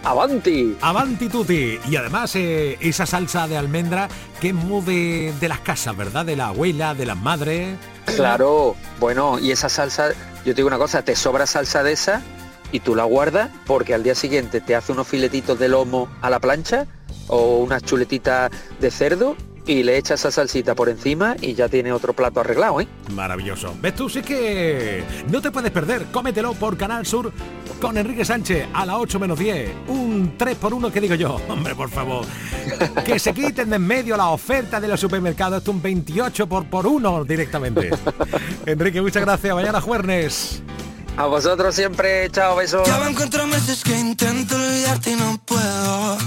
Avanti. 0.04 0.78
Avanti 0.82 1.28
tutti. 1.28 1.80
Y 1.90 1.96
además 1.96 2.36
eh, 2.36 2.78
esa 2.80 3.06
salsa 3.06 3.48
de 3.48 3.58
almendra 3.58 4.08
que 4.40 4.50
es 4.50 4.54
muy 4.54 4.82
de, 4.84 5.34
de 5.40 5.48
las 5.48 5.60
casas, 5.60 5.96
¿verdad? 5.96 6.26
De 6.26 6.36
la 6.36 6.48
abuela, 6.48 6.94
de 6.94 7.06
las 7.06 7.18
madres. 7.18 7.78
Claro, 8.16 8.76
bueno, 9.00 9.40
y 9.40 9.52
esa 9.52 9.70
salsa, 9.70 10.10
yo 10.46 10.54
te 10.54 10.56
digo 10.56 10.68
una 10.68 10.78
cosa, 10.78 11.04
te 11.04 11.16
sobra 11.16 11.46
salsa 11.46 11.84
de 11.84 11.92
esa 11.92 12.22
y 12.72 12.80
tú 12.80 12.96
la 12.96 13.04
guardas 13.04 13.50
porque 13.66 13.94
al 13.94 14.04
día 14.04 14.16
siguiente 14.16 14.62
te 14.62 14.76
hace 14.76 14.92
unos 14.92 15.08
filetitos 15.08 15.58
de 15.60 15.70
lomo 15.70 16.10
a 16.22 16.30
la 16.30 16.40
plancha 16.40 16.88
o 17.28 17.58
unas 17.58 17.84
chuletitas 17.84 18.52
de 18.80 18.92
cerdo 18.92 19.36
y 19.70 19.84
le 19.84 19.98
echas 19.98 20.22
esa 20.22 20.32
salsita 20.32 20.74
por 20.74 20.90
encima 20.90 21.36
y 21.40 21.54
ya 21.54 21.70
tiene 21.70 21.92
otro 21.92 22.14
plato 22.14 22.40
arreglado, 22.40 22.82
¿eh? 22.82 22.88
Maravilloso. 23.14 23.76
¿Ves 23.80 23.94
tú? 23.94 24.10
Sí 24.10 24.24
que 24.24 25.04
no 25.30 25.42
te 25.42 25.52
puedes 25.52 25.70
perder. 25.70 26.08
Cómetelo 26.12 26.54
por 26.56 26.76
Canal 26.76 27.06
Sur 27.06 27.32
con 27.80 27.96
Enrique 27.96 28.26
Sánchez 28.26 28.68
a 28.74 28.84
las 28.88 28.96
8 28.96 29.20
menos 29.20 29.38
10. 29.38 29.70
Un 29.90 30.34
3 30.38 30.58
por 30.58 30.74
1 30.74 30.92
que 30.92 31.00
digo 31.00 31.14
yo. 31.14 31.36
Hombre, 31.50 31.76
por 31.76 31.92
favor. 31.92 32.26
que 33.06 33.20
se 33.20 33.32
quiten 33.32 33.70
de 33.70 33.76
en 33.76 33.86
medio 33.86 34.18
la 34.18 34.30
oferta 34.30 34.82
de 34.82 34.88
los 34.88 35.00
supermercados. 35.00 35.60
Esto 35.60 35.70
un 35.70 35.84
28 35.84 36.48
por, 36.48 36.66
por 36.66 36.88
1 36.88 37.24
directamente. 37.26 37.92
Enrique, 38.66 39.00
muchas 39.04 39.22
gracias. 39.22 39.54
Mañana 39.54 39.80
jueves. 39.82 40.64
A 41.16 41.28
vosotros 41.28 41.76
siempre, 41.76 42.28
chao, 42.32 42.56
besos. 42.56 42.88
Ya 42.88 42.98
van 42.98 43.14
cuatro 43.14 43.46
meses 43.46 43.84
que 43.84 43.96
intento 43.96 44.56
olvidarte 44.56 45.12
y 45.12 45.16
no 45.16 45.40
puedo. 45.46 46.18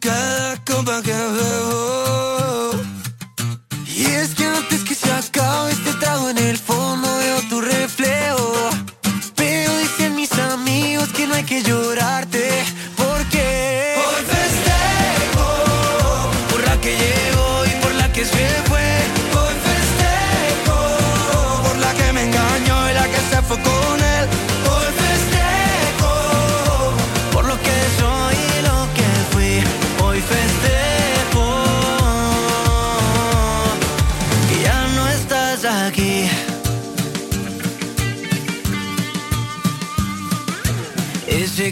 Cada 0.00 0.56
copa 0.64 1.02
que. 1.02 1.12
Y 3.86 4.04
es 4.06 4.34
que 4.34 4.46
antes 4.46 4.82
que 4.84 4.94
se 4.94 5.12
acabe 5.12 5.72
este 5.72 5.92
trago 5.94 6.30
en 6.30 6.38
el 6.38 6.56
fondo 6.56 7.08
veo 7.18 7.40
tu 7.48 7.60
reflejo. 7.60 8.70
Pero 9.36 9.76
dicen 9.78 10.16
mis 10.16 10.32
amigos 10.32 11.08
que 11.10 11.26
no 11.26 11.34
hay 11.34 11.44
que 11.44 11.62
llorarte. 11.62 12.11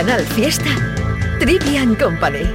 Canal 0.00 0.24
Fiesta, 0.24 0.70
Trivian 1.40 1.94
Company. 1.94 2.48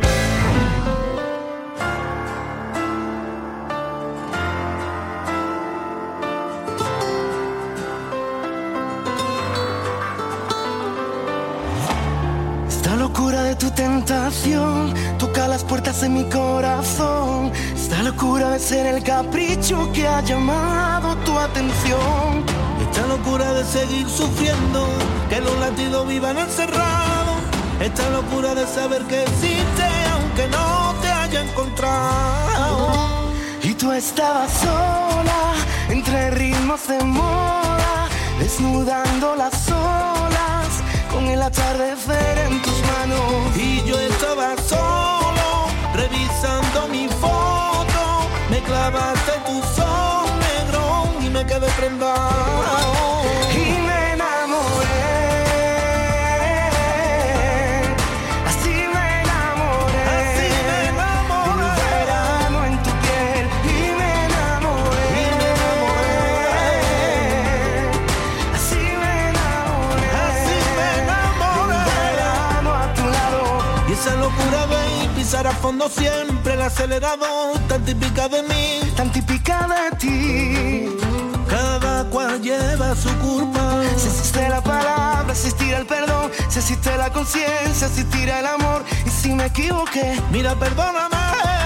Esta 12.67 12.95
locura 12.95 13.43
de 13.43 13.55
tu 13.57 13.69
tentación 13.69 14.95
toca 15.19 15.47
las 15.47 15.63
puertas 15.63 16.01
de 16.01 16.09
mi 16.09 16.27
corazón. 16.27 17.51
Esta 17.75 18.01
locura 18.01 18.49
de 18.49 18.59
ser 18.59 18.87
el 18.87 19.03
capricho 19.03 19.91
que 19.93 20.07
ha 20.07 20.21
llamado 20.21 21.15
tu 21.17 21.37
atención. 21.37 22.43
Esta 22.89 23.05
locura 23.05 23.53
de 23.53 23.63
seguir 23.65 24.09
sufriendo, 24.09 24.87
que 25.29 25.39
los 25.41 25.59
latidos 25.59 26.07
vivan 26.07 26.39
encerrados. 26.39 27.14
Esta 27.79 28.09
locura 28.09 28.55
de 28.55 28.65
saber 28.65 29.01
que 29.03 29.23
existe 29.23 29.83
aunque 30.13 30.47
no 30.47 30.95
te 31.01 31.09
haya 31.09 31.41
encontrado. 31.41 32.93
Y 33.63 33.73
tú 33.73 33.91
estabas 33.91 34.51
sola 34.53 35.53
entre 35.89 36.31
ritmos 36.31 36.87
de 36.87 37.03
moda, 37.03 38.07
desnudando 38.39 39.35
las 39.35 39.69
olas 39.69 40.67
con 41.11 41.25
el 41.27 41.41
atardecer 41.41 42.37
en 42.47 42.61
tus 42.61 42.81
manos. 42.93 43.57
Y 43.57 43.83
yo 43.83 43.99
estaba 43.99 44.55
solo, 44.67 45.67
revisando 45.93 46.87
mi 46.89 47.07
foto. 47.09 48.01
Me 48.49 48.61
clavaste 48.61 49.31
tu 49.45 49.61
sol 49.75 50.27
negro 50.39 51.09
y 51.21 51.29
me 51.29 51.45
quedé 51.45 51.67
prendado. 51.71 53.04
Fondo 75.65 75.89
siempre 75.89 76.53
el 76.53 76.61
acelerador, 76.61 77.57
tan 77.67 77.83
típica 77.83 78.29
de 78.29 78.43
mí, 78.43 78.81
Tan 78.95 79.11
típica 79.11 79.67
de 79.73 79.97
ti. 79.97 80.95
cada 81.49 82.03
cual 82.11 82.39
lleva 82.39 82.93
su 82.95 83.09
culpa. 83.17 83.81
Si 83.97 84.07
existe 84.07 84.47
la 84.47 84.61
palabra, 84.61 85.33
si 85.33 85.47
estira 85.47 85.79
el 85.79 85.87
perdón, 85.87 86.29
si 86.49 86.59
existe 86.59 86.95
la 86.95 87.09
conciencia, 87.11 87.87
si 87.87 88.03
tira 88.03 88.41
el 88.41 88.45
amor. 88.45 88.85
Y 89.07 89.09
si 89.09 89.33
me 89.33 89.45
equivoqué, 89.45 90.21
mira, 90.31 90.53
perdóname. 90.53 91.17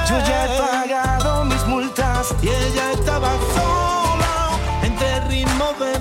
Yo 0.09 0.17
ya 0.29 0.45
he 0.45 0.57
pagado 0.57 1.43
mis 1.43 1.63
multas 1.65 2.33
y 2.41 2.47
ella 2.47 2.93
estaba 2.93 3.31
sola 3.53 4.33
entre 4.81 5.19
ritmos 5.27 5.77
de 5.77 5.99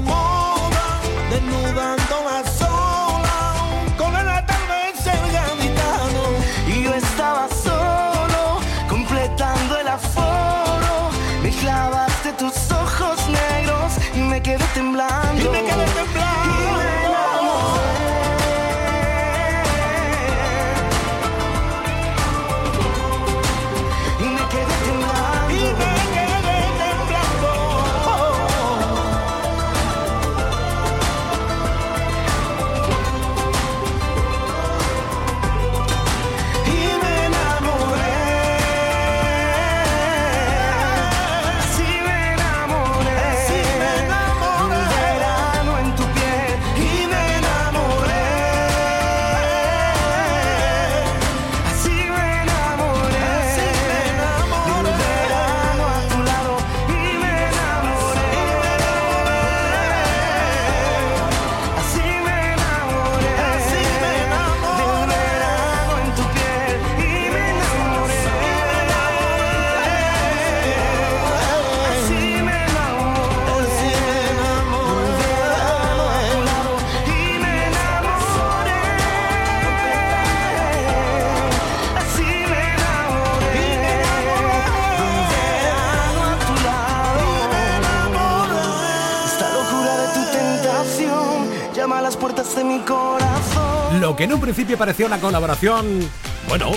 que 94.19 94.25
en 94.25 94.33
un 94.33 94.41
principio 94.41 94.77
parecía 94.77 95.07
una 95.07 95.21
colaboración, 95.21 96.01
bueno, 96.49 96.73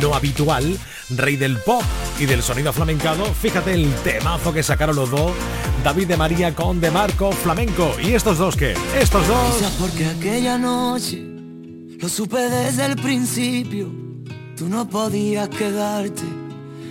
no 0.00 0.14
habitual, 0.14 0.78
rey 1.10 1.36
del 1.36 1.58
pop 1.58 1.82
y 2.20 2.26
del 2.26 2.44
sonido 2.44 2.72
flamencado, 2.72 3.24
fíjate 3.24 3.74
el 3.74 3.92
temazo 4.04 4.52
que 4.52 4.62
sacaron 4.62 4.94
los 4.94 5.10
dos, 5.10 5.32
David 5.82 6.06
de 6.06 6.16
María 6.16 6.54
con 6.54 6.80
De 6.80 6.92
Marco 6.92 7.32
Flamenco. 7.32 7.92
¿Y 8.00 8.12
estos 8.12 8.38
dos 8.38 8.54
qué? 8.54 8.74
Estos 9.00 9.26
dos... 9.26 9.56
Quizás 9.56 9.72
porque 9.80 10.06
aquella 10.06 10.58
noche 10.58 11.20
lo 12.00 12.08
supe 12.08 12.38
desde 12.38 12.86
el 12.86 12.96
principio. 12.96 13.92
Tú 14.56 14.68
no 14.68 14.88
podías 14.88 15.48
quedarte. 15.48 16.22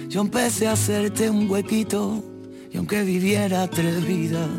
Yo 0.09 0.19
empecé 0.21 0.67
a 0.67 0.73
hacerte 0.73 1.29
un 1.29 1.49
huequito. 1.49 2.21
Y 2.69 2.77
aunque 2.77 3.03
viviera 3.03 3.69
tres 3.69 4.05
vidas, 4.05 4.49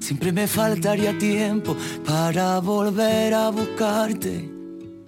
siempre 0.00 0.32
me 0.32 0.46
faltaría 0.46 1.16
tiempo 1.18 1.76
para 2.06 2.58
volver 2.60 3.34
a 3.34 3.50
buscarte, 3.50 4.51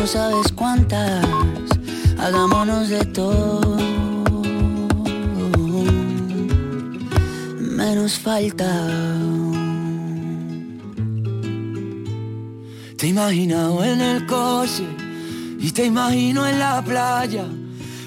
no 0.00 0.06
sabes 0.06 0.50
cuántas. 0.52 1.26
Hagámonos 2.18 2.88
de 2.88 3.04
todo, 3.04 3.76
menos 7.58 8.18
falta. 8.18 8.70
Te 12.96 13.06
he 13.06 13.08
imaginado 13.10 13.84
en 13.84 14.00
el 14.00 14.26
coche 14.26 14.86
y 15.58 15.70
te 15.70 15.84
imagino 15.84 16.46
en 16.46 16.58
la 16.58 16.82
playa. 16.82 17.44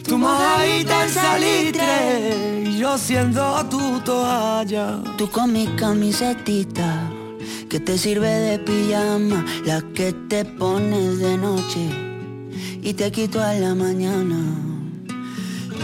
Tu 0.03 0.17
mojadita 0.17 1.05
en 1.05 1.09
salitre 1.09 2.63
y 2.65 2.77
yo 2.77 2.97
siendo 2.97 3.63
tu 3.69 3.99
toalla. 3.99 4.99
Tú 5.17 5.29
con 5.29 5.53
mi 5.53 5.67
camisetita 5.75 7.12
que 7.73 7.79
te 7.79 7.97
sirve 7.97 8.29
de 8.29 8.59
pijama, 8.59 9.43
la 9.65 9.81
que 9.95 10.13
te 10.29 10.45
pones 10.45 11.17
de 11.17 11.35
noche 11.39 11.89
y 12.83 12.93
te 12.93 13.11
quito 13.11 13.41
a 13.41 13.55
la 13.55 13.73
mañana. 13.73 14.37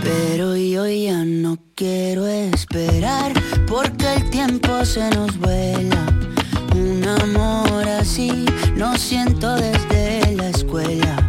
Pero 0.04 0.56
yo 0.56 0.86
ya 0.86 1.25
no 1.25 1.58
quiero 1.73 2.28
esperar 2.28 3.34
porque 3.65 4.06
el 4.17 4.30
tiempo 4.30 4.86
se 4.86 5.10
nos 5.10 5.36
vuela. 5.39 6.06
Un 6.75 7.04
amor 7.08 7.89
así 7.99 8.45
no 8.75 8.95
siento 8.95 9.56
desde 9.56 10.36
la 10.36 10.49
escuela 10.49 11.28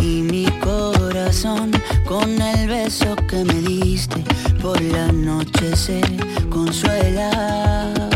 y 0.00 0.22
mi 0.22 0.46
corazón 0.60 1.72
con 2.06 2.40
el 2.40 2.68
beso 2.68 3.16
que 3.28 3.42
me 3.42 3.54
diste 3.54 4.22
por 4.62 4.80
la 4.80 5.10
noche 5.10 5.74
se 5.74 6.00
consuela. 6.48 8.15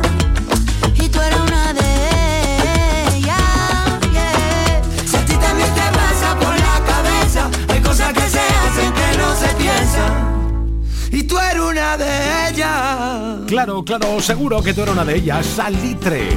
Claro, 13.63 13.85
claro, 13.85 14.19
seguro 14.19 14.63
que 14.63 14.73
tú 14.73 14.81
eres 14.81 14.95
una 14.95 15.05
de 15.05 15.17
ellas. 15.17 15.45
Salitre. 15.45 16.29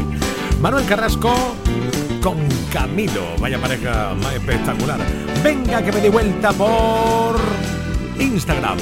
Manuel 0.60 0.84
Carrasco 0.84 1.34
con 2.22 2.36
Camilo. 2.70 3.24
Vaya 3.40 3.58
pareja 3.58 4.12
más 4.12 4.34
espectacular. 4.34 5.00
Venga 5.42 5.82
que 5.82 5.90
me 5.90 6.02
di 6.02 6.10
vuelta 6.10 6.52
por 6.52 7.40
Instagram. 8.20 8.76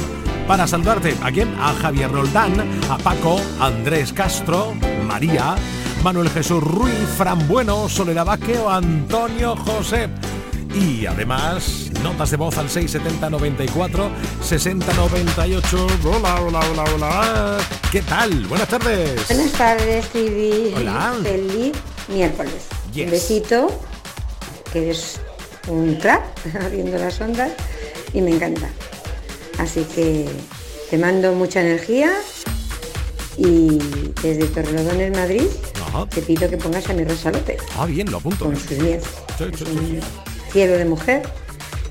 Para 0.48 0.66
saludarte, 0.66 1.14
¿a 1.22 1.30
quién? 1.30 1.54
A 1.60 1.72
Javier 1.72 2.10
Roldán, 2.10 2.54
a 2.90 2.98
Paco, 2.98 3.40
Andrés 3.60 4.12
Castro, 4.12 4.74
María, 5.06 5.54
Manuel 6.02 6.28
Jesús 6.28 6.64
Ruiz, 6.64 6.98
Fran 7.16 7.46
Bueno, 7.46 7.88
Soledad 7.88 8.26
Vázquez 8.26 8.58
Antonio 8.68 9.54
José. 9.54 10.08
Y 10.74 11.06
además, 11.06 11.91
notas 12.02 12.30
de 12.30 12.36
voz 12.36 12.56
al 12.58 12.68
670 12.68 13.30
94 13.30 14.10
60 14.42 14.92
98. 14.94 15.86
Hola, 16.04 16.40
hola, 16.42 16.60
hola, 16.70 16.84
hola. 16.94 17.58
¿Qué 17.90 18.02
tal? 18.02 18.46
Buenas 18.46 18.68
tardes. 18.68 19.26
Buenas 19.28 19.52
tardes, 19.52 20.06
Trivi. 20.08 20.72
Hola. 20.76 21.14
Feliz 21.22 21.72
miércoles. 22.08 22.54
Yes. 22.92 23.04
Un 23.06 23.10
besito, 23.10 23.80
que 24.72 24.82
eres 24.82 25.20
un 25.68 25.94
crack 25.96 26.22
abriendo 26.64 26.98
las 26.98 27.20
ondas 27.20 27.52
y 28.12 28.20
me 28.20 28.32
encanta. 28.34 28.68
Así 29.58 29.84
que 29.94 30.28
te 30.90 30.98
mando 30.98 31.32
mucha 31.32 31.60
energía 31.60 32.12
y 33.36 33.78
desde 34.22 34.46
Torrelodones, 34.46 35.16
Madrid, 35.16 35.46
Ajá. 35.86 36.06
te 36.06 36.20
pido 36.22 36.48
que 36.50 36.56
pongas 36.56 36.88
a 36.90 36.92
mi 36.92 37.04
Rosa 37.04 37.30
López 37.30 37.58
Ah, 37.78 37.86
bien, 37.86 38.10
lo 38.10 38.18
apunto. 38.18 38.44
con 38.46 38.56
sus 38.56 38.66
sí, 38.68 38.76
sí. 39.56 40.00
Cielo 40.52 40.74
de 40.76 40.84
mujer, 40.84 41.22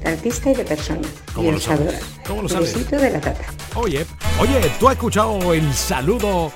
de 0.04 0.10
artista 0.10 0.52
y 0.52 0.56
de 0.56 0.66
persona. 0.66 1.08
¿Cómo 1.34 1.52
lo 1.52 1.60
sabes? 1.60 2.00
¿Cómo 2.28 2.42
lo 2.44 2.50
sabes? 2.50 2.74
besito 2.74 2.98
de 2.98 3.12
la 3.12 3.22
tata. 3.22 3.46
Oye, 3.76 4.06
oye, 4.40 4.72
¿tú 4.80 4.88
has 4.88 4.96
escuchado 4.96 5.54
el 5.54 5.74
saludo 5.74 6.52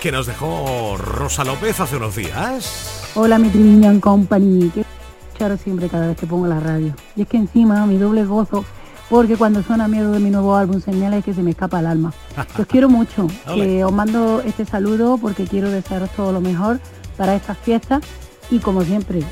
que 0.00 0.12
nos 0.12 0.26
dejó 0.26 0.96
Rosa 0.96 1.44
López 1.44 1.78
hace 1.80 1.96
unos 1.96 2.16
días? 2.16 3.10
Hola, 3.14 3.38
mi 3.38 3.48
Triviñan 3.48 4.00
Company, 4.00 4.70
que 4.70 4.80
escuchar 4.80 5.58
siempre 5.58 5.88
cada 5.88 6.08
vez 6.08 6.16
que 6.16 6.26
pongo 6.26 6.46
la 6.46 6.60
radio. 6.60 6.94
Y 7.16 7.22
es 7.22 7.28
que 7.28 7.36
encima 7.36 7.86
mi 7.86 7.96
doble 7.96 8.24
gozo, 8.24 8.64
porque 9.08 9.36
cuando 9.36 9.62
suena 9.62 9.88
miedo 9.88 10.12
de 10.12 10.20
mi 10.20 10.30
nuevo 10.30 10.56
álbum, 10.56 10.80
señales 10.80 11.24
que 11.24 11.34
se 11.34 11.42
me 11.42 11.50
escapa 11.50 11.80
el 11.80 11.86
alma. 11.86 12.12
Os 12.58 12.66
quiero 12.66 12.88
mucho, 12.88 13.26
os 13.46 13.92
mando 13.92 14.42
este 14.42 14.64
saludo 14.64 15.18
porque 15.18 15.44
quiero 15.44 15.70
desearos 15.70 16.10
todo 16.10 16.32
lo 16.32 16.40
mejor 16.40 16.80
para 17.16 17.34
estas 17.34 17.58
fiestas 17.58 18.02
y 18.50 18.58
como 18.58 18.82
siempre, 18.82 19.22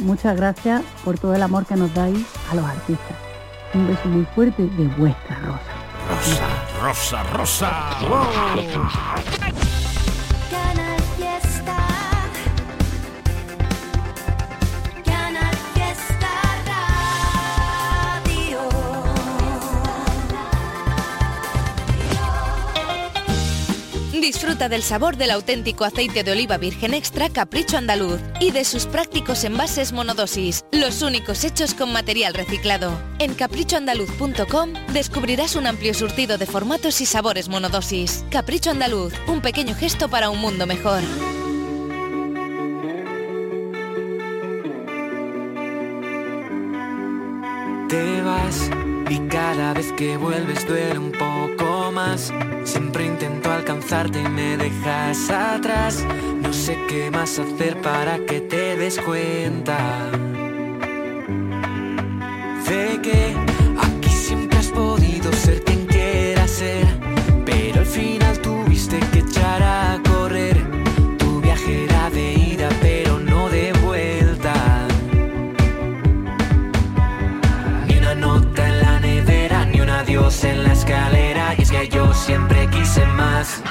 muchas 0.00 0.36
gracias 0.36 0.82
por 1.04 1.18
todo 1.18 1.34
el 1.34 1.42
amor 1.42 1.66
que 1.66 1.76
nos 1.76 1.92
dais 1.94 2.26
a 2.50 2.54
los 2.54 2.64
artistas. 2.64 3.16
Un 3.74 3.86
beso 3.86 4.08
muy 4.08 4.24
fuerte 4.34 4.62
de 4.62 4.86
vuestra 4.96 5.38
Rosa. 5.40 5.78
Rosa, 6.80 7.22
Rosa, 7.24 7.90
Rosa. 8.08 9.67
Disfruta 24.28 24.68
del 24.68 24.82
sabor 24.82 25.16
del 25.16 25.30
auténtico 25.30 25.86
aceite 25.86 26.22
de 26.22 26.32
oliva 26.32 26.58
virgen 26.58 26.92
extra 26.92 27.30
Capricho 27.30 27.78
Andaluz 27.78 28.20
y 28.40 28.50
de 28.50 28.66
sus 28.66 28.84
prácticos 28.84 29.42
envases 29.42 29.92
monodosis, 29.92 30.66
los 30.70 31.00
únicos 31.00 31.44
hechos 31.44 31.72
con 31.72 31.94
material 31.94 32.34
reciclado. 32.34 32.92
En 33.20 33.32
caprichoandaluz.com 33.32 34.74
descubrirás 34.92 35.56
un 35.56 35.66
amplio 35.66 35.94
surtido 35.94 36.36
de 36.36 36.44
formatos 36.44 37.00
y 37.00 37.06
sabores 37.06 37.48
monodosis. 37.48 38.22
Capricho 38.30 38.70
Andaluz, 38.70 39.14
un 39.28 39.40
pequeño 39.40 39.74
gesto 39.74 40.10
para 40.10 40.28
un 40.28 40.42
mundo 40.42 40.66
mejor. 40.66 41.00
Te 47.88 48.20
vas 48.20 48.77
y 49.10 49.20
cada 49.28 49.72
vez 49.72 49.92
que 49.92 50.16
vuelves 50.16 50.66
duele 50.66 50.98
un 50.98 51.12
poco 51.12 51.90
más. 51.92 52.32
Siempre 52.64 53.06
intento 53.06 53.50
alcanzarte 53.50 54.20
y 54.20 54.28
me 54.28 54.56
dejas 54.56 55.30
atrás. 55.30 56.04
No 56.42 56.52
sé 56.52 56.76
qué 56.88 57.10
más 57.10 57.38
hacer 57.38 57.80
para 57.80 58.18
que 58.18 58.40
te 58.40 58.76
des 58.76 58.98
cuenta. 58.98 59.78
De 62.68 63.00
que 63.02 63.34
aquí 63.80 64.10
siempre 64.10 64.58
has 64.58 64.68
podido 64.68 65.32
ser 65.32 65.62
quien 65.64 65.86
quieras 65.86 66.50
ser. 66.50 66.86
Pero 67.46 67.80
al 67.80 67.86
final 67.86 68.38
tuviste 68.40 68.98
que 69.12 69.20
echar 69.20 69.62
a 69.62 69.87
siempre 82.38 82.68
quise 82.70 83.04
más. 83.16 83.62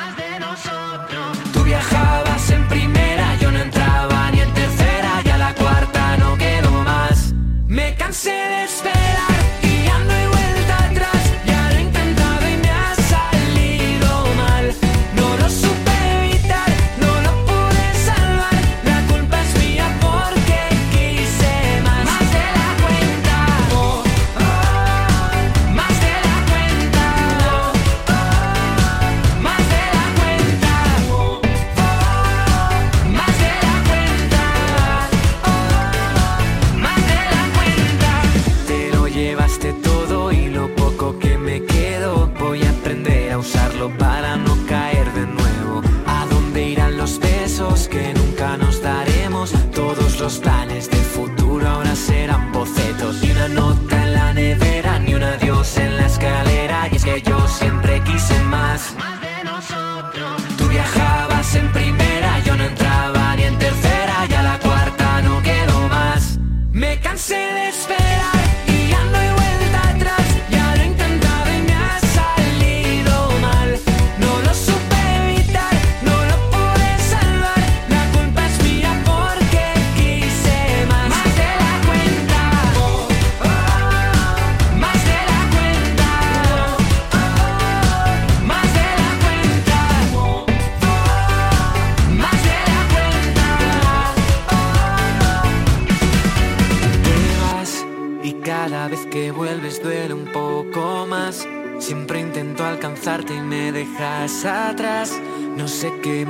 Los 50.20 50.40
planes 50.40 50.90
del 50.90 51.00
futuro 51.00 51.47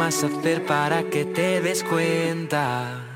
hacer 0.08 0.66
para 0.66 1.04
que 1.10 1.26
te 1.26 1.60
des 1.60 1.84
cuenta. 1.84 3.07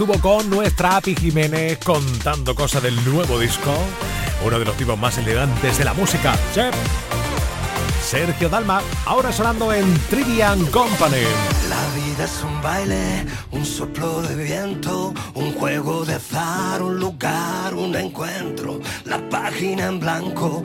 estuvo 0.00 0.18
con 0.18 0.48
nuestra 0.48 0.96
Api 0.96 1.14
Jiménez 1.14 1.78
contando 1.84 2.54
cosas 2.54 2.82
del 2.82 3.04
nuevo 3.04 3.38
disco, 3.38 3.70
uno 4.42 4.58
de 4.58 4.64
los 4.64 4.74
tipos 4.74 4.98
más 4.98 5.18
elegantes 5.18 5.76
de 5.76 5.84
la 5.84 5.92
música. 5.92 6.34
Sí. 6.54 6.62
Sergio 8.02 8.48
Dalma, 8.48 8.80
ahora 9.04 9.30
sonando 9.30 9.70
en 9.74 9.84
Trivian 10.08 10.64
Company. 10.68 11.20
La 11.68 12.00
vida 12.02 12.24
es 12.24 12.42
un 12.42 12.62
baile, 12.62 13.26
un 13.50 13.66
soplo 13.66 14.22
de 14.22 14.42
viento, 14.42 15.12
un 15.34 15.52
juego 15.52 16.06
de 16.06 16.14
azar, 16.14 16.82
un 16.82 16.98
lugar, 16.98 17.74
un 17.74 17.94
encuentro, 17.94 18.80
la 19.04 19.18
página 19.28 19.88
en 19.88 20.00
blanco 20.00 20.62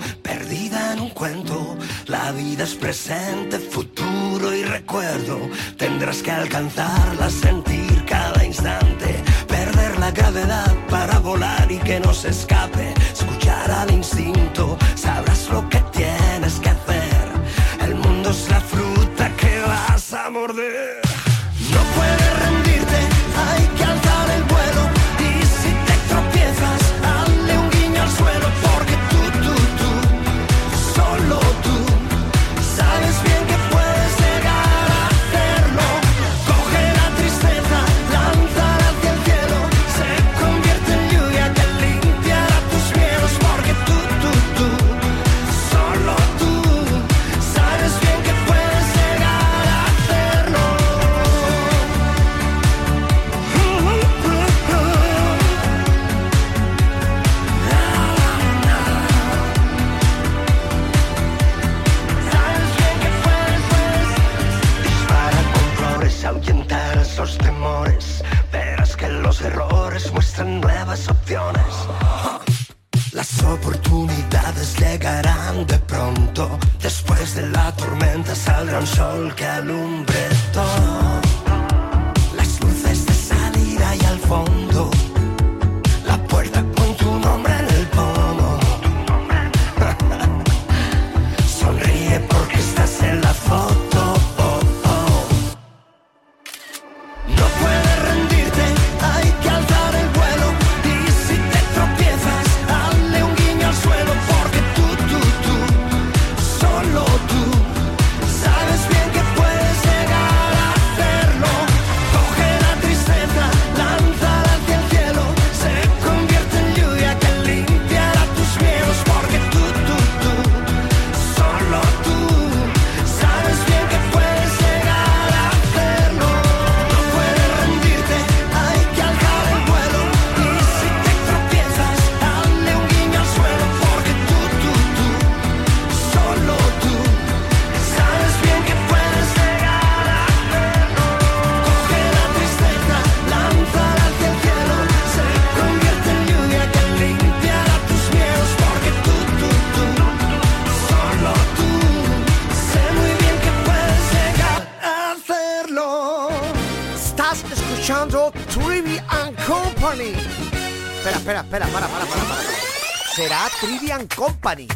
vida 0.55 0.93
en 0.93 0.99
un 1.01 1.09
cuento. 1.09 1.77
La 2.07 2.31
vida 2.31 2.63
es 2.63 2.75
presente, 2.75 3.59
futuro 3.59 4.53
y 4.53 4.63
recuerdo. 4.63 5.37
Tendrás 5.77 6.21
que 6.21 6.31
alcanzarla, 6.31 7.29
sentir 7.29 8.05
cada 8.05 8.43
instante. 8.43 9.09
Perder 9.47 9.99
la 9.99 10.11
gravedad 10.11 10.73
para 10.89 11.19
volar 11.19 11.69
y 11.71 11.79
que 11.79 11.99
no 11.99 12.13
se 12.13 12.29
escape. 12.29 12.93
Escuchar 13.13 13.69
al 13.71 13.91
instinto, 13.91 14.77
sabrás 14.95 15.49
lo 15.49 15.67
que 15.69 15.79
tienes 15.91 16.24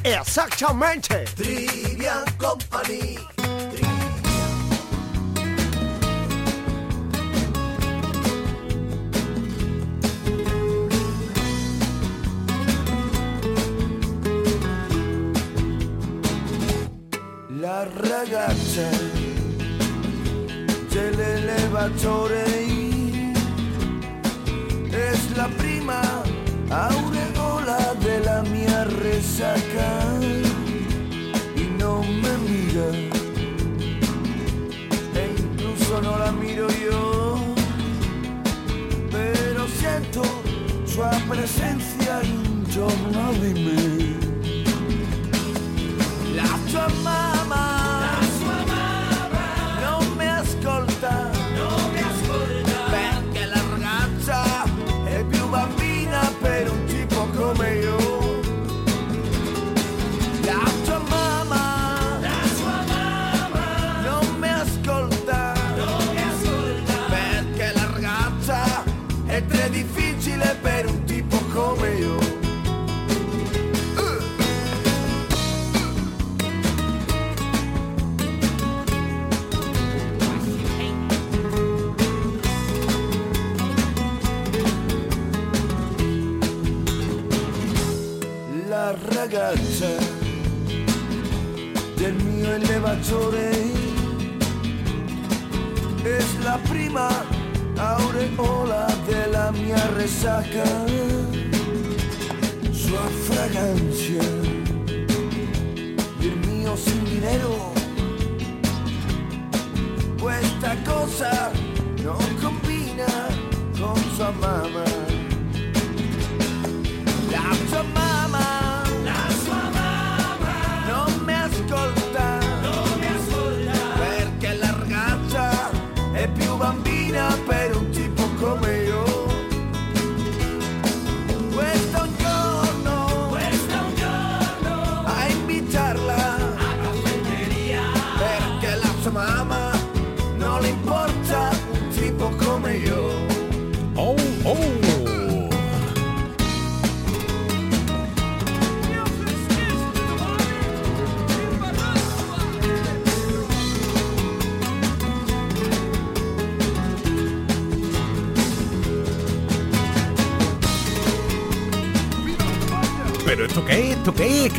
exatamente. 0.03 1.28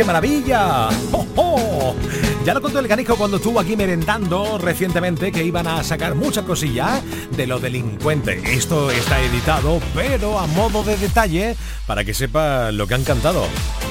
Qué 0.00 0.04
es? 0.04 0.04
¡Qué 0.04 0.04
maravilla! 0.04 0.88
¡Oh, 1.12 1.26
oh! 1.36 1.94
Ya 2.44 2.54
lo 2.54 2.62
contó 2.62 2.78
el 2.78 2.88
canijo 2.88 3.16
cuando 3.16 3.36
estuvo 3.36 3.60
aquí 3.60 3.76
merendando 3.76 4.58
recientemente 4.58 5.30
que 5.30 5.44
iban 5.44 5.66
a 5.66 5.84
sacar 5.84 6.14
muchas 6.14 6.44
cosillas 6.44 7.02
de 7.36 7.46
lo 7.46 7.60
delincuente. 7.60 8.40
Esto 8.44 8.90
está 8.90 9.20
editado, 9.20 9.80
pero 9.94 10.38
a 10.38 10.46
modo 10.46 10.82
de 10.82 10.96
detalle, 10.96 11.56
para 11.86 12.04
que 12.04 12.14
sepa 12.14 12.72
lo 12.72 12.86
que 12.86 12.94
han 12.94 13.04
cantado. 13.04 13.44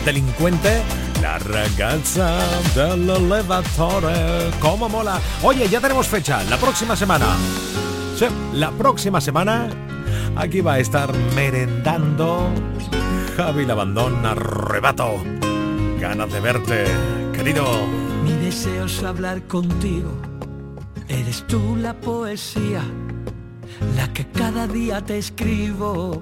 Delincuente, 0.03 0.81
la 1.21 1.37
ragazza 1.39 2.39
del 2.75 3.09
elevatore. 3.09 4.51
¡Cómo 4.59 4.89
mola! 4.89 5.19
Oye, 5.43 5.67
ya 5.69 5.79
tenemos 5.79 6.07
fecha, 6.07 6.43
la 6.45 6.57
próxima 6.57 6.95
semana. 6.95 7.27
La 8.53 8.71
próxima 8.71 9.21
semana 9.21 9.69
aquí 10.35 10.59
va 10.59 10.73
a 10.73 10.79
estar 10.79 11.13
merendando 11.35 12.51
Javi 13.37 13.65
Labandón 13.65 14.25
Arrebato. 14.25 15.23
Ganas 15.99 16.31
de 16.31 16.39
verte, 16.39 16.85
querido. 17.33 17.65
Mi 18.23 18.33
deseo 18.45 18.85
es 18.85 19.03
hablar 19.03 19.45
contigo. 19.47 20.11
Eres 21.07 21.45
tú 21.47 21.75
la 21.75 21.93
poesía, 21.93 22.81
la 23.95 24.11
que 24.13 24.25
cada 24.27 24.67
día 24.67 25.03
te 25.03 25.17
escribo 25.17 26.21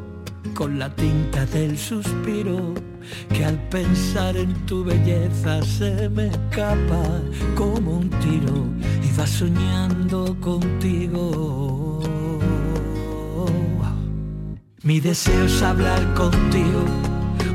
con 0.54 0.80
la 0.80 0.94
tinta 0.96 1.46
del 1.46 1.78
suspiro 1.78 2.74
que 3.34 3.46
al 3.46 3.58
pensar 3.70 4.36
en 4.38 4.54
tu 4.66 4.84
belleza 4.84 5.62
se 5.64 6.10
me 6.10 6.28
escapa 6.28 7.22
como 7.56 7.98
un 7.98 8.10
tiro 8.10 8.66
y 9.04 9.18
va 9.18 9.28
soñando 9.28 10.36
contigo. 10.40 12.02
Mi 14.84 15.00
deseo 15.02 15.46
es 15.46 15.62
hablar 15.62 16.14
contigo, 16.14 16.86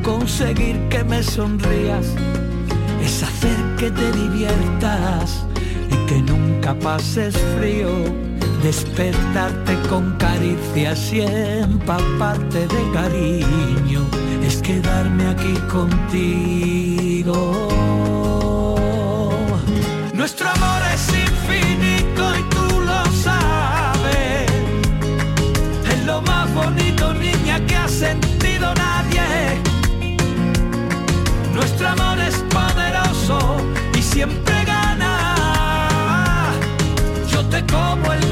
conseguir 0.03 0.89
que 0.89 1.05
me 1.05 1.23
sonrías, 1.23 2.07
es 3.03 3.23
hacer 3.23 3.57
que 3.79 3.91
te 3.91 4.13
diviertas 4.13 5.45
y 5.91 5.97
que 6.07 6.21
nunca 6.23 6.75
pases 6.75 7.37
frío, 7.57 7.89
despertarte 8.63 9.77
con 9.89 10.17
caricias 10.19 11.13
y 11.13 11.21
empaparte 11.23 12.67
de 12.67 12.91
cariño, 12.93 14.07
es 14.45 14.61
quedarme 14.63 15.29
aquí 15.29 15.55
contigo. 15.71 17.39
Nuestro 20.15 20.49
amor 31.93 32.19
es 32.21 32.37
poderoso 32.51 33.39
y 33.99 34.03
siempre 34.03 34.65
gana. 34.65 36.51
Yo 37.31 37.45
te 37.47 37.65
como 37.67 38.13
el 38.13 38.32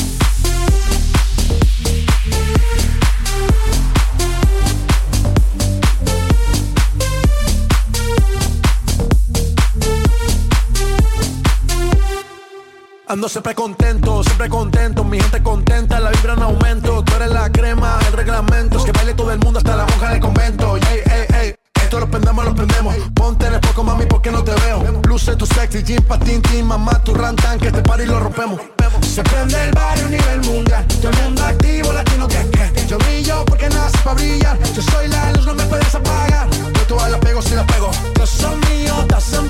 Ando 13.11 13.27
siempre 13.27 13.53
contento, 13.53 14.23
siempre 14.23 14.47
contento, 14.47 15.03
mi 15.03 15.19
gente 15.19 15.43
contenta, 15.43 15.99
la 15.99 16.11
vibra 16.11 16.31
en 16.31 16.43
aumento, 16.43 17.03
tú 17.03 17.13
eres 17.17 17.29
la 17.29 17.51
crema, 17.51 17.99
el 18.07 18.13
reglamento, 18.13 18.77
es 18.77 18.85
que 18.85 18.93
baile 18.93 19.13
todo 19.13 19.33
el 19.33 19.39
mundo 19.39 19.57
hasta 19.59 19.75
la 19.75 19.85
monja 19.85 20.11
del 20.11 20.21
convento, 20.21 20.77
ey, 20.77 21.01
ey, 21.03 21.25
ey, 21.41 21.55
esto 21.83 21.99
lo 21.99 22.09
prendemos, 22.09 22.45
lo 22.45 22.55
prendemos, 22.55 22.95
ponte 23.13 23.47
en 23.47 23.55
el 23.55 23.59
poco 23.59 23.83
mami 23.83 24.05
porque 24.05 24.31
no 24.31 24.41
te 24.45 24.53
veo, 24.61 25.01
luce 25.09 25.35
tu 25.35 25.45
sexy, 25.45 25.83
jean 25.83 26.01
patin, 26.03 26.41
tin, 26.41 26.65
mamá, 26.65 27.03
tu 27.03 27.13
rantan, 27.13 27.59
que 27.59 27.67
este 27.67 27.81
party 27.81 28.05
lo 28.05 28.17
rompemos, 28.17 28.61
se 29.01 29.21
prende 29.23 29.61
el 29.61 29.71
barrio 29.71 30.05
a 30.05 30.09
nivel 30.09 30.41
mundial, 30.43 30.87
todo 30.87 31.09
el 31.11 31.23
mundo 31.25 31.43
activo, 31.43 31.91
latino 31.91 32.27
que 32.29 32.49
que, 32.49 32.87
yo 32.87 32.97
brillo 32.97 33.43
porque 33.43 33.67
nace 33.67 33.97
para 34.05 34.15
brillar, 34.15 34.57
yo 34.73 34.81
soy 34.81 35.09
la 35.09 35.33
luz, 35.33 35.45
no 35.47 35.53
me 35.53 35.65
puedes 35.65 35.93
apagar, 35.93 36.49
yo 36.49 36.87
todas 36.87 37.11
las 37.11 37.19
pego 37.19 37.41
si 37.41 37.55
las 37.55 37.65
pego, 37.65 37.91
yo 38.17 38.25
soy 38.25 38.55
mío, 38.69 38.93
estás 39.01 39.33
en 39.33 39.49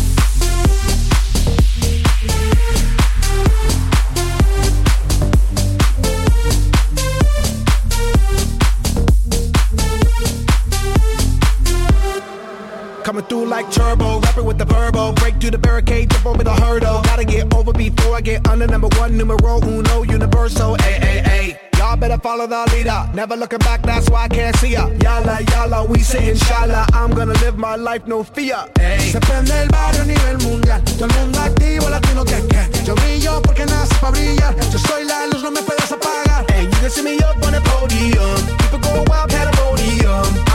Like 13.61 13.71
turbo, 13.71 14.19
rapping 14.19 14.45
with 14.45 14.57
the 14.57 14.65
verbo. 14.65 15.11
Break 15.13 15.39
through 15.39 15.51
the 15.51 15.57
barricade, 15.57 16.09
jump 16.09 16.25
over 16.25 16.43
the 16.43 16.53
hurdle. 16.53 17.01
Gotta 17.03 17.25
get 17.25 17.53
over 17.53 17.73
before 17.73 18.15
I 18.15 18.21
get 18.21 18.47
under 18.47 18.67
number 18.67 18.87
one, 18.97 19.17
numero 19.17 19.59
uno, 19.61 20.03
universal. 20.03 20.75
Ay, 20.79 20.97
ay, 21.01 21.21
ay. 21.25 21.59
Y'all 21.77 21.97
better 21.97 22.17
follow 22.17 22.47
the 22.47 22.69
leader. 22.73 23.09
Never 23.13 23.35
looking 23.35 23.59
back, 23.59 23.81
that's 23.83 24.09
why 24.09 24.23
I 24.23 24.27
can't 24.27 24.55
see 24.57 24.73
ya. 24.73 24.87
Yala, 25.05 25.37
yala, 25.53 25.87
we 25.87 25.99
say 25.99 26.29
inshallah. 26.29 26.87
I'm 26.93 27.11
gonna 27.11 27.33
live 27.43 27.57
my 27.57 27.75
life, 27.75 28.07
no 28.07 28.23
fear. 28.23 28.65
Ay. 28.79 28.99
Se 29.11 29.19
prende 29.19 29.51
el 29.61 29.69
barrio 29.69 30.01
a 30.01 30.05
nivel 30.05 30.37
mundial. 30.39 30.81
Todo 30.83 31.05
el 31.05 31.13
mundo 31.19 31.39
activo, 31.39 31.89
latino 31.89 32.23
que 32.23 32.41
que. 32.47 32.83
Yo 32.85 32.95
brillo 32.95 33.41
porque 33.41 33.65
nace 33.65 33.95
para 33.95 34.11
brillar. 34.11 34.55
Yo 34.71 34.79
soy 34.79 35.05
la 35.05 35.27
luz, 35.27 35.43
no 35.43 35.51
me 35.51 35.61
puedes 35.61 35.91
apagar. 35.91 36.45
Hey, 36.49 36.65
you 36.65 36.79
can 36.79 36.89
see 36.89 37.03
me 37.03 37.17
up 37.17 37.37
on 37.45 37.53
the 37.53 37.61
podium. 37.61 38.41
People 38.57 38.79
go 38.79 39.03
wild, 39.07 39.29
pandemonium. 39.29 40.40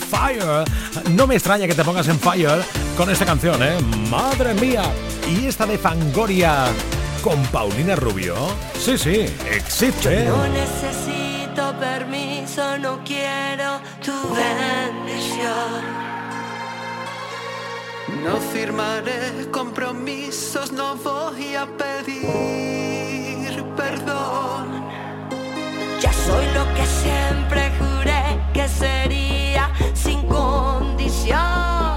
Fire. 0.00 0.64
No 1.10 1.26
me 1.26 1.34
extraña 1.34 1.66
que 1.66 1.74
te 1.74 1.84
pongas 1.84 2.08
en 2.08 2.18
Fire 2.18 2.62
con 2.96 3.10
esta 3.10 3.24
canción, 3.24 3.62
¿eh? 3.62 3.78
Madre 4.10 4.54
mía. 4.54 4.82
Y 5.28 5.46
esta 5.46 5.66
de 5.66 5.78
Fangoria 5.78 6.66
con 7.22 7.40
Paulina 7.46 7.94
Rubio. 7.96 8.34
Sí, 8.78 8.96
sí, 8.98 9.26
existe. 9.50 10.24
no 10.24 10.46
necesito 10.48 11.74
permiso, 11.78 12.78
no 12.78 13.00
quiero 13.04 13.80
tu 14.04 14.34
bendición. 14.34 16.00
No 18.24 18.36
firmaré 18.52 19.50
compromisos, 19.52 20.72
no 20.72 20.96
voy 20.96 21.54
a 21.54 21.66
pedir 21.66 22.90
perdón. 23.76 24.84
Ya 26.00 26.12
soy 26.12 26.46
lo 26.54 26.64
que 26.74 26.86
siempre 26.86 27.70
que 28.60 28.68
sería 28.68 29.70
sin 29.94 30.20
condición. 30.26 31.89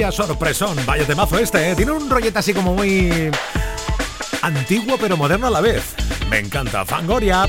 Vaya 0.00 0.12
sorpresón, 0.12 0.78
vaya 0.86 1.06
temazo 1.06 1.38
este, 1.38 1.72
¿eh? 1.72 1.76
Tiene 1.76 1.92
un 1.92 2.08
rollete 2.08 2.38
así 2.38 2.54
como 2.54 2.72
muy 2.72 3.30
antiguo 4.40 4.96
pero 4.98 5.14
moderno 5.18 5.48
a 5.48 5.50
la 5.50 5.60
vez. 5.60 5.94
Me 6.30 6.38
encanta 6.38 6.86
Fangoria 6.86 7.46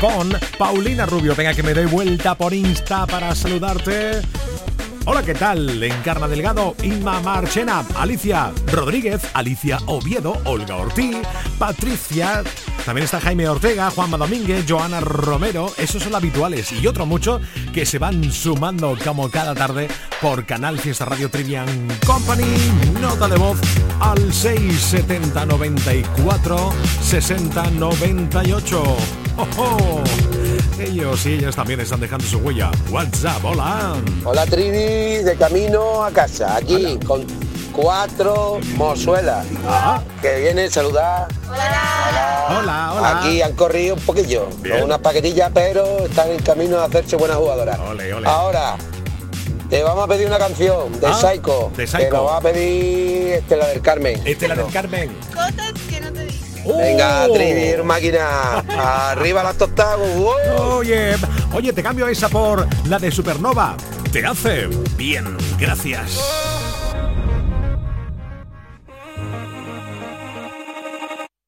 con 0.00 0.32
Paulina 0.56 1.06
Rubio. 1.06 1.34
Venga 1.34 1.54
que 1.54 1.64
me 1.64 1.74
doy 1.74 1.86
vuelta 1.86 2.36
por 2.36 2.54
Insta 2.54 3.04
para 3.04 3.34
saludarte. 3.34 4.22
Hola, 5.06 5.24
¿qué 5.24 5.34
tal? 5.34 5.82
Encarna 5.82 6.28
Delgado, 6.28 6.76
Inma 6.84 7.18
Marchena, 7.20 7.84
Alicia 7.96 8.52
Rodríguez, 8.70 9.22
Alicia 9.34 9.80
Oviedo, 9.86 10.40
Olga 10.44 10.76
Ortiz, 10.76 11.16
Patricia, 11.58 12.44
también 12.84 13.04
está 13.04 13.20
Jaime 13.20 13.48
Ortega, 13.48 13.90
Juanma 13.90 14.16
Domínguez, 14.16 14.64
Joana 14.68 15.00
Romero, 15.00 15.70
esos 15.76 16.02
son 16.02 16.14
habituales 16.14 16.72
y 16.72 16.86
otro 16.86 17.04
mucho 17.06 17.40
que 17.72 17.84
se 17.84 17.98
van 17.98 18.32
sumando 18.32 18.96
como 19.04 19.30
cada 19.30 19.54
tarde 19.54 19.88
por 20.20 20.46
Canal 20.46 20.78
Fiesta 20.78 21.04
Radio 21.04 21.30
Trivian 21.30 21.68
Company. 22.06 22.44
Nota 23.00 23.28
de 23.28 23.36
voz 23.36 23.58
al 24.00 24.32
670 24.32 25.46
94 25.46 26.72
60 27.02 27.70
98. 27.72 28.82
¡Oh, 29.56 30.02
Ellos 30.80 31.24
y 31.26 31.34
ellas 31.34 31.54
también 31.54 31.80
están 31.80 32.00
dejando 32.00 32.26
su 32.26 32.38
huella. 32.38 32.70
WhatsApp, 32.90 33.44
hola. 33.44 33.94
Hola 34.24 34.46
Trivi, 34.46 35.22
de 35.22 35.36
camino 35.38 36.02
a 36.04 36.10
casa, 36.10 36.56
aquí 36.56 36.98
con 37.06 37.24
cuatro 37.82 38.58
mozuelas 38.74 39.46
que 40.20 40.40
vienen 40.40 40.66
a 40.68 40.70
saludar. 40.70 41.28
Hola, 41.48 42.92
hola. 42.96 43.20
Aquí 43.20 43.40
han 43.40 43.52
corrido 43.52 43.94
un 43.94 44.00
poquillo, 44.00 44.48
con 44.68 44.82
unas 44.82 44.98
paquetillas, 44.98 45.50
pero 45.54 46.00
están 46.06 46.30
en 46.30 46.42
camino 46.42 46.78
a 46.78 46.84
hacerse 46.86 47.14
buenas 47.14 47.36
jugadoras. 47.36 47.78
Ahora, 48.26 48.76
te 49.70 49.82
vamos 49.84 50.04
a 50.04 50.08
pedir 50.08 50.26
una 50.26 50.38
canción 50.38 50.98
de 51.00 51.06
Ah, 51.06 51.14
Psycho. 51.14 51.70
de 51.76 51.84
Que 51.84 51.86
Psycho. 51.86 52.10
nos 52.16 52.26
va 52.26 52.36
a 52.38 52.40
pedir 52.40 53.32
Estela 53.34 53.66
del 53.68 53.80
Carmen. 53.80 54.20
Estela 54.26 54.54
del 54.56 54.72
Carmen. 54.72 55.16
Cosas 55.32 55.72
que 55.88 56.00
no 56.00 56.12
te 56.12 56.24
dije. 56.24 56.44
Venga, 56.66 57.26
Oh. 57.28 57.32
Trivi, 57.32 57.80
máquina. 57.84 58.58
Arriba 59.10 59.44
las 59.44 59.56
tostadas. 59.56 60.00
Oye, 60.58 61.14
oye, 61.54 61.72
te 61.72 61.82
cambio 61.82 62.08
esa 62.08 62.28
por 62.28 62.66
la 62.88 62.98
de 62.98 63.10
Supernova. 63.12 63.76
Te 64.12 64.26
hace 64.26 64.66
bien, 64.96 65.36
gracias. 65.58 66.18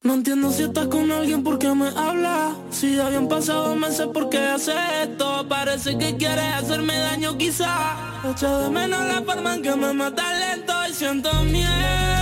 No 0.03 0.15
entiendo 0.15 0.51
si 0.51 0.63
estás 0.63 0.87
con 0.87 1.11
alguien 1.11 1.43
porque 1.43 1.69
me 1.75 1.87
habla 1.89 2.55
Si 2.71 2.95
ya 2.95 3.05
habían 3.05 3.27
pasado 3.27 3.75
meses 3.75 4.07
porque 4.11 4.39
hace 4.39 4.73
esto 5.03 5.45
Parece 5.47 5.95
que 5.95 6.17
quieres 6.17 6.55
hacerme 6.55 6.97
daño 6.97 7.37
quizá 7.37 7.97
Echo 8.27 8.61
de 8.61 8.69
menos 8.71 9.05
la 9.05 9.21
forma 9.21 9.53
en 9.53 9.61
que 9.61 9.75
me 9.75 9.93
mata 9.93 10.23
lento 10.39 10.73
y 10.89 10.93
siento 10.93 11.31
miedo 11.43 12.20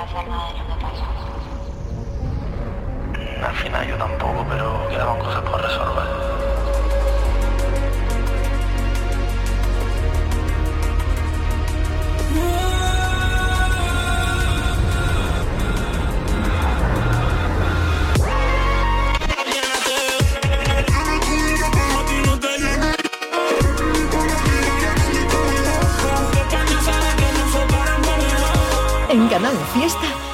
que 0.00 0.12
fuera 0.12 0.24
a 0.24 0.24
pasar 0.24 0.28
nada 0.28 0.52
de 0.52 0.58
lo 0.58 0.66
que 0.66 0.74
pasó. 0.80 1.04
Al 3.46 3.54
final 3.56 3.86
yo 3.88 3.96
tampoco, 3.96 4.46
pero 4.48 4.88
quedaban 4.88 5.18
cosas 5.18 5.42
por 5.42 5.60
resolver. 5.60 6.39
Canal 29.40 29.56
Fiesta 29.72 30.29